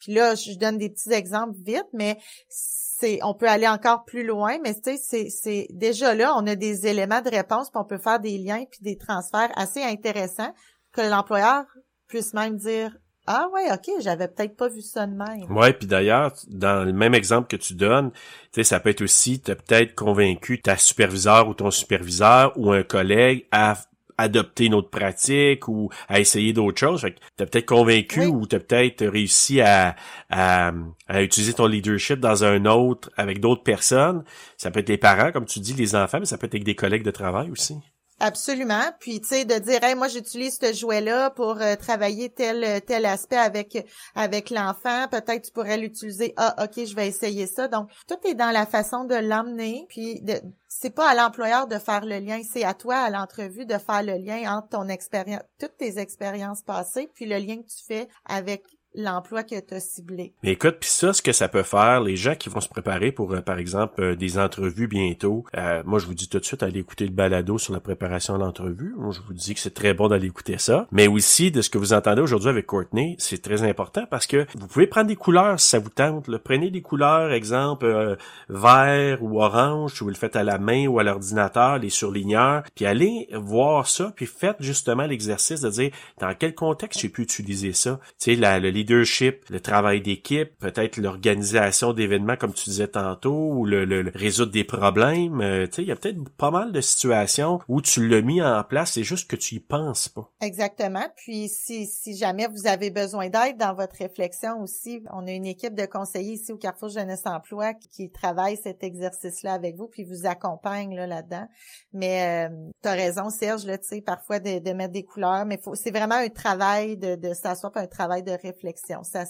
Puis 0.00 0.14
là, 0.14 0.34
je 0.34 0.58
donne 0.58 0.78
des 0.78 0.90
petits 0.90 1.12
exemples 1.12 1.56
vite, 1.64 1.86
mais 1.92 2.18
c'est 2.48 3.18
on 3.22 3.34
peut 3.34 3.48
aller 3.48 3.68
encore 3.68 4.04
plus 4.04 4.24
loin, 4.24 4.58
mais 4.62 4.74
tu 4.74 4.96
sais, 4.96 5.28
c'est 5.30 5.66
déjà 5.70 6.14
là, 6.14 6.34
on 6.36 6.46
a 6.46 6.56
des 6.56 6.86
éléments 6.86 7.20
de 7.20 7.30
réponse, 7.30 7.70
puis 7.70 7.80
on 7.80 7.84
peut 7.84 7.98
faire 7.98 8.20
des 8.20 8.38
liens 8.38 8.64
puis 8.70 8.80
des 8.82 8.96
transferts 8.96 9.52
assez 9.56 9.82
intéressants 9.82 10.52
que 10.92 11.02
l'employeur 11.02 11.64
puisse 12.08 12.34
même 12.34 12.56
dire 12.56 12.96
ah 13.30 13.46
ouais, 13.52 13.70
ok, 13.70 14.00
j'avais 14.00 14.26
peut-être 14.26 14.56
pas 14.56 14.68
vu 14.68 14.80
ça 14.80 15.06
de 15.06 15.12
même. 15.12 15.54
Ouais, 15.54 15.74
puis 15.74 15.86
d'ailleurs, 15.86 16.32
dans 16.48 16.82
le 16.82 16.94
même 16.94 17.14
exemple 17.14 17.46
que 17.46 17.56
tu 17.56 17.74
donnes, 17.74 18.10
tu 18.10 18.18
sais, 18.52 18.64
ça 18.64 18.80
peut 18.80 18.88
être 18.88 19.02
aussi, 19.02 19.40
tu 19.40 19.50
as 19.50 19.54
peut-être 19.54 19.94
convaincu 19.94 20.62
ta 20.62 20.78
superviseur 20.78 21.46
ou 21.46 21.52
ton 21.52 21.70
superviseur 21.70 22.54
ou 22.56 22.72
un 22.72 22.82
collègue 22.82 23.46
à 23.52 23.76
adopter 24.18 24.66
une 24.66 24.74
autre 24.74 24.90
pratique 24.90 25.68
ou 25.68 25.90
à 26.08 26.20
essayer 26.20 26.52
d'autres 26.52 26.78
choses. 26.78 27.00
Fait 27.00 27.12
que 27.12 27.20
t'as 27.36 27.46
peut-être 27.46 27.66
convaincu 27.66 28.26
ou 28.26 28.46
t'as 28.46 28.58
peut-être 28.58 29.06
réussi 29.06 29.60
à, 29.60 29.96
à, 30.28 30.72
à, 31.06 31.22
utiliser 31.22 31.54
ton 31.54 31.66
leadership 31.66 32.20
dans 32.20 32.44
un 32.44 32.66
autre 32.66 33.10
avec 33.16 33.40
d'autres 33.40 33.62
personnes. 33.62 34.24
Ça 34.56 34.70
peut 34.70 34.80
être 34.80 34.88
les 34.88 34.98
parents, 34.98 35.32
comme 35.32 35.46
tu 35.46 35.60
dis, 35.60 35.72
les 35.74 35.94
enfants, 35.94 36.18
mais 36.20 36.26
ça 36.26 36.36
peut 36.36 36.46
être 36.46 36.54
avec 36.54 36.64
des 36.64 36.74
collègues 36.74 37.04
de 37.04 37.10
travail 37.10 37.50
aussi. 37.50 37.76
Absolument. 38.20 38.82
Puis 38.98 39.20
tu 39.20 39.28
sais 39.28 39.44
de 39.44 39.54
dire 39.54 39.82
hey, 39.84 39.94
moi 39.94 40.08
j'utilise 40.08 40.58
ce 40.60 40.72
jouet 40.72 41.00
là 41.00 41.30
pour 41.30 41.60
euh, 41.60 41.76
travailler 41.76 42.30
tel 42.30 42.82
tel 42.82 43.06
aspect 43.06 43.36
avec 43.36 43.86
avec 44.16 44.50
l'enfant, 44.50 45.06
peut-être 45.08 45.46
tu 45.46 45.52
pourrais 45.52 45.76
l'utiliser. 45.76 46.34
Ah 46.36 46.56
OK, 46.64 46.84
je 46.84 46.94
vais 46.96 47.06
essayer 47.06 47.46
ça. 47.46 47.68
Donc 47.68 47.90
tout 48.08 48.18
est 48.26 48.34
dans 48.34 48.50
la 48.50 48.66
façon 48.66 49.04
de 49.04 49.14
l'emmener 49.14 49.86
puis 49.88 50.20
de 50.22 50.40
c'est 50.66 50.90
pas 50.90 51.08
à 51.08 51.14
l'employeur 51.14 51.68
de 51.68 51.78
faire 51.78 52.04
le 52.04 52.18
lien, 52.18 52.40
c'est 52.42 52.64
à 52.64 52.74
toi 52.74 52.96
à 52.96 53.10
l'entrevue 53.10 53.66
de 53.66 53.78
faire 53.78 54.02
le 54.02 54.14
lien 54.14 54.52
entre 54.52 54.68
ton 54.70 54.88
expérience 54.88 55.42
toutes 55.60 55.76
tes 55.76 55.98
expériences 55.98 56.62
passées 56.62 57.08
puis 57.14 57.26
le 57.26 57.36
lien 57.36 57.56
que 57.56 57.68
tu 57.68 57.84
fais 57.86 58.08
avec 58.24 58.64
l'emploi 58.94 59.42
que 59.42 59.58
tu 59.60 59.74
as 59.74 59.80
ciblé. 59.80 60.32
Mais 60.42 60.52
écoute, 60.52 60.76
puis 60.80 60.88
ça, 60.88 61.12
ce 61.12 61.22
que 61.22 61.32
ça 61.32 61.48
peut 61.48 61.62
faire, 61.62 62.00
les 62.00 62.16
gens 62.16 62.34
qui 62.34 62.48
vont 62.48 62.60
se 62.60 62.68
préparer 62.68 63.12
pour, 63.12 63.32
euh, 63.32 63.40
par 63.40 63.58
exemple, 63.58 64.02
euh, 64.02 64.16
des 64.16 64.38
entrevues 64.38 64.88
bientôt, 64.88 65.44
euh, 65.56 65.82
moi, 65.84 65.98
je 65.98 66.06
vous 66.06 66.14
dis 66.14 66.28
tout 66.28 66.38
de 66.38 66.44
suite, 66.44 66.62
allez 66.62 66.80
écouter 66.80 67.04
le 67.04 67.12
balado 67.12 67.58
sur 67.58 67.72
la 67.72 67.80
préparation 67.80 68.34
de 68.34 68.40
l'entrevue. 68.40 68.94
Moi, 68.96 69.12
je 69.12 69.20
vous 69.20 69.34
dis 69.34 69.54
que 69.54 69.60
c'est 69.60 69.74
très 69.74 69.94
bon 69.94 70.08
d'aller 70.08 70.26
écouter 70.26 70.58
ça. 70.58 70.86
Mais 70.90 71.06
aussi, 71.06 71.50
de 71.50 71.60
ce 71.60 71.70
que 71.70 71.78
vous 71.78 71.92
entendez 71.92 72.22
aujourd'hui 72.22 72.48
avec 72.48 72.66
Courtney, 72.66 73.16
c'est 73.18 73.42
très 73.42 73.62
important 73.62 74.06
parce 74.10 74.26
que 74.26 74.46
vous 74.56 74.66
pouvez 74.66 74.86
prendre 74.86 75.06
des 75.06 75.16
couleurs 75.16 75.60
si 75.60 75.68
ça 75.68 75.78
vous 75.78 75.90
tente. 75.90 76.26
Prenez 76.38 76.70
des 76.70 76.82
couleurs, 76.82 77.32
exemple, 77.32 78.16
vert 78.48 79.22
ou 79.22 79.42
orange, 79.42 79.94
si 79.94 80.04
vous 80.04 80.10
le 80.10 80.14
faites 80.14 80.36
à 80.36 80.44
la 80.44 80.58
main 80.58 80.86
ou 80.86 80.98
à 80.98 81.02
l'ordinateur, 81.02 81.78
les 81.78 81.90
surligneurs, 81.90 82.62
puis 82.74 82.86
allez 82.86 83.28
voir 83.32 83.86
ça, 83.86 84.12
puis 84.14 84.26
faites 84.26 84.56
justement 84.60 85.04
l'exercice 85.04 85.60
de 85.60 85.70
dire 85.70 85.90
dans 86.20 86.34
quel 86.34 86.54
contexte 86.54 87.00
j'ai 87.00 87.08
pu 87.08 87.22
utiliser 87.22 87.72
ça? 87.72 88.00
Tu 88.18 88.34
sais, 88.34 88.36
le 88.36 88.70
leadership, 88.78 89.48
le 89.50 89.60
travail 89.60 90.00
d'équipe, 90.00 90.56
peut-être 90.58 90.96
l'organisation 90.96 91.92
d'événements 91.92 92.36
comme 92.36 92.52
tu 92.52 92.70
disais 92.70 92.88
tantôt, 92.88 93.52
ou 93.52 93.64
le, 93.64 93.84
le, 93.84 94.10
résoudre 94.14 94.52
des 94.52 94.64
problèmes. 94.64 95.40
Euh, 95.40 95.66
tu 95.66 95.74
sais, 95.76 95.82
il 95.82 95.88
y 95.88 95.92
a 95.92 95.96
peut-être 95.96 96.28
pas 96.36 96.50
mal 96.50 96.72
de 96.72 96.80
situations 96.80 97.60
où 97.68 97.80
tu 97.82 98.06
l'as 98.06 98.22
mis 98.22 98.40
en 98.42 98.62
place, 98.62 98.92
c'est 98.92 99.02
juste 99.02 99.28
que 99.28 99.36
tu 99.36 99.56
y 99.56 99.60
penses 99.60 100.08
pas. 100.08 100.30
Exactement. 100.40 101.04
Puis 101.16 101.48
si, 101.48 101.86
si 101.86 102.16
jamais 102.16 102.46
vous 102.46 102.66
avez 102.66 102.90
besoin 102.90 103.28
d'aide 103.28 103.56
dans 103.58 103.74
votre 103.74 103.96
réflexion 103.96 104.62
aussi, 104.62 105.02
on 105.12 105.26
a 105.26 105.32
une 105.32 105.46
équipe 105.46 105.74
de 105.74 105.86
conseillers 105.86 106.34
ici 106.34 106.52
au 106.52 106.56
Carrefour 106.56 106.88
Jeunesse 106.88 107.22
Emploi 107.26 107.74
qui, 107.74 108.10
travaille 108.10 108.56
cet 108.56 108.82
exercice-là 108.82 109.52
avec 109.52 109.76
vous, 109.76 109.86
puis 109.86 110.02
vous 110.02 110.26
accompagne 110.26 110.96
là, 110.96 111.06
là-dedans. 111.06 111.46
Mais 111.92 112.48
euh, 112.48 112.70
tu 112.82 112.88
as 112.88 112.92
raison, 112.92 113.28
Serge, 113.28 113.64
là, 113.66 113.76
tu 113.76 113.86
sais, 113.86 114.00
parfois 114.00 114.40
de, 114.40 114.58
de 114.58 114.72
mettre 114.72 114.92
des 114.92 115.04
couleurs, 115.04 115.44
mais 115.44 115.60
c'est 115.74 115.90
vraiment 115.90 116.14
un 116.14 116.28
travail 116.28 116.96
de, 116.96 117.16
de 117.16 117.34
s'asseoir, 117.34 117.72
un 117.76 117.86
travail 117.86 118.22
de 118.22 118.32
réflexion 118.32 118.67
ça, 118.76 119.24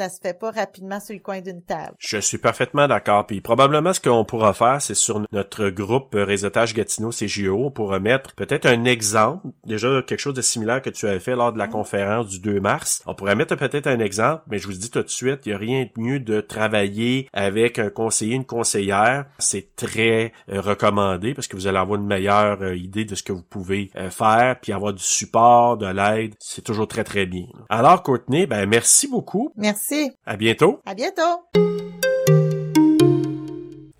ça 0.00 0.08
se 0.08 0.20
fait 0.20 0.38
pas 0.38 0.50
rapidement 0.50 0.98
sur 0.98 1.14
le 1.14 1.20
coin 1.20 1.40
d'une 1.40 1.62
table. 1.62 1.94
Je 1.98 2.18
suis 2.18 2.38
parfaitement 2.38 2.88
d'accord. 2.88 3.26
Puis 3.26 3.40
probablement 3.40 3.92
ce 3.92 4.00
qu'on 4.00 4.24
pourra 4.24 4.54
faire, 4.54 4.80
c'est 4.80 4.94
sur 4.94 5.20
notre 5.32 5.68
groupe 5.68 6.14
Réseautage 6.14 6.74
Gatineau 6.74 7.10
CGO, 7.10 7.66
on 7.66 7.70
pourra 7.70 8.00
mettre 8.00 8.34
peut-être 8.34 8.66
un 8.66 8.84
exemple, 8.84 9.48
déjà 9.66 10.02
quelque 10.02 10.18
chose 10.18 10.34
de 10.34 10.42
similaire 10.42 10.82
que 10.82 10.90
tu 10.90 11.06
avais 11.06 11.20
fait 11.20 11.36
lors 11.36 11.52
de 11.52 11.58
la 11.58 11.66
mm. 11.66 11.70
conférence 11.70 12.28
du 12.28 12.40
2 12.40 12.60
mars. 12.60 13.02
On 13.06 13.14
pourrait 13.14 13.36
mettre 13.36 13.56
peut-être 13.56 13.86
un 13.86 13.98
exemple, 13.98 14.42
mais 14.48 14.58
je 14.58 14.66
vous 14.66 14.72
dis 14.72 14.90
tout 14.90 15.02
de 15.02 15.08
suite, 15.08 15.40
il 15.46 15.50
n'y 15.50 15.54
a 15.54 15.58
rien 15.58 15.84
de 15.84 16.00
mieux 16.00 16.20
de 16.20 16.40
travailler 16.40 17.28
avec 17.32 17.78
un 17.78 17.90
conseiller, 17.90 18.34
une 18.34 18.44
conseillère. 18.44 19.26
C'est 19.38 19.76
très 19.76 20.32
euh, 20.48 20.60
recommandé 20.60 21.34
parce 21.34 21.46
que 21.46 21.56
vous 21.56 21.66
allez 21.66 21.78
avoir 21.78 22.00
une 22.00 22.06
meilleure 22.06 22.62
euh, 22.62 22.76
idée 22.76 23.04
de 23.04 23.14
ce 23.14 23.22
que 23.22 23.32
vous 23.32 23.42
pouvez 23.42 23.90
euh, 23.96 24.10
faire, 24.10 24.58
puis 24.60 24.72
avoir 24.72 24.92
du 24.92 25.02
support, 25.02 25.76
de 25.76 25.86
l'aide. 25.86 26.34
C'est 26.38 26.62
toujours 26.62 26.88
très 26.88 27.04
très 27.04 27.26
bien. 27.26 27.46
Alors 27.68 28.02
Courtney, 28.02 28.46
ben 28.46 28.66
merci 28.66 28.79
beaucoup. 29.10 29.52
Merci. 29.56 30.12
À 30.26 30.36
bientôt. 30.36 30.80
À 30.86 30.94
bientôt. 30.94 31.44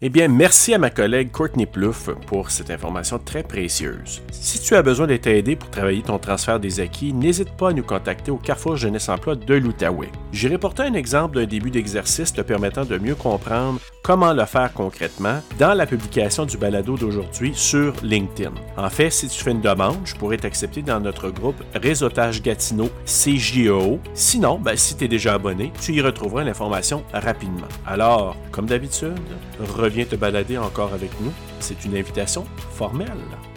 Eh 0.03 0.09
bien, 0.09 0.29
merci 0.29 0.73
à 0.73 0.79
ma 0.79 0.89
collègue 0.89 1.31
Courtney 1.31 1.67
Plouffe 1.67 2.09
pour 2.27 2.51
cette 2.51 2.71
information 2.71 3.19
très 3.19 3.43
précieuse. 3.43 4.23
Si 4.33 4.59
tu 4.59 4.75
as 4.75 4.81
besoin 4.81 5.07
d'être 5.07 5.27
aidé 5.27 5.57
pour 5.57 5.69
travailler 5.69 6.01
ton 6.01 6.19
transfert 6.19 6.59
des 6.59 6.81
acquis, 6.81 7.13
n'hésite 7.13 7.51
pas 7.51 7.69
à 7.69 7.73
nous 7.75 7.83
contacter 7.83 8.31
au 8.31 8.39
Carrefour 8.39 8.79
Jeunesse 8.79 9.11
Emploi 9.11 9.37
de 9.37 9.55
l'Outaouais. 9.55 10.11
J'irai 10.33 10.57
porter 10.57 10.85
un 10.85 10.95
exemple 10.95 11.37
d'un 11.37 11.45
début 11.45 11.71
d'exercice 11.71 12.33
te 12.33 12.41
permettant 12.41 12.87
de 12.87 12.97
mieux 12.97 13.15
comprendre 13.15 13.79
comment 14.03 14.33
le 14.33 14.45
faire 14.45 14.73
concrètement 14.73 15.41
dans 15.59 15.75
la 15.75 15.87
publication 15.87 16.47
du 16.47 16.57
balado 16.57 16.97
d'aujourd'hui 16.97 17.53
sur 17.55 17.93
LinkedIn. 18.03 18.53
En 18.77 18.91
fait, 18.91 19.11
si 19.11 19.29
tu 19.29 19.43
fais 19.43 19.53
une 19.53 19.61
demande, 19.61 19.99
je 20.05 20.15
pourrais 20.15 20.37
t'accepter 20.37 20.83
dans 20.83 21.01
notre 21.01 21.31
groupe 21.31 21.63
Réseautage 21.75 22.43
Gatineau 22.43 22.91
CJO. 23.05 24.01
Sinon, 24.15 24.59
ben, 24.59 24.77
si 24.77 24.97
tu 24.97 25.05
es 25.05 25.09
déjà 25.09 25.35
abonné, 25.35 25.73
tu 25.81 25.93
y 25.93 26.01
retrouveras 26.01 26.45
l'information 26.45 27.05
rapidement. 27.13 27.69
Alors, 27.87 28.37
comme 28.51 28.67
d'habitude, 28.67 29.19
reviens 29.59 30.05
te 30.05 30.17
balader 30.17 30.59
encore 30.59 30.93
avec 30.95 31.11
nous. 31.21 31.33
C'est 31.61 31.85
une 31.85 31.97
invitation 31.97 32.45
formelle. 32.73 33.09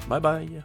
Bye 0.09 0.19
bye. 0.19 0.63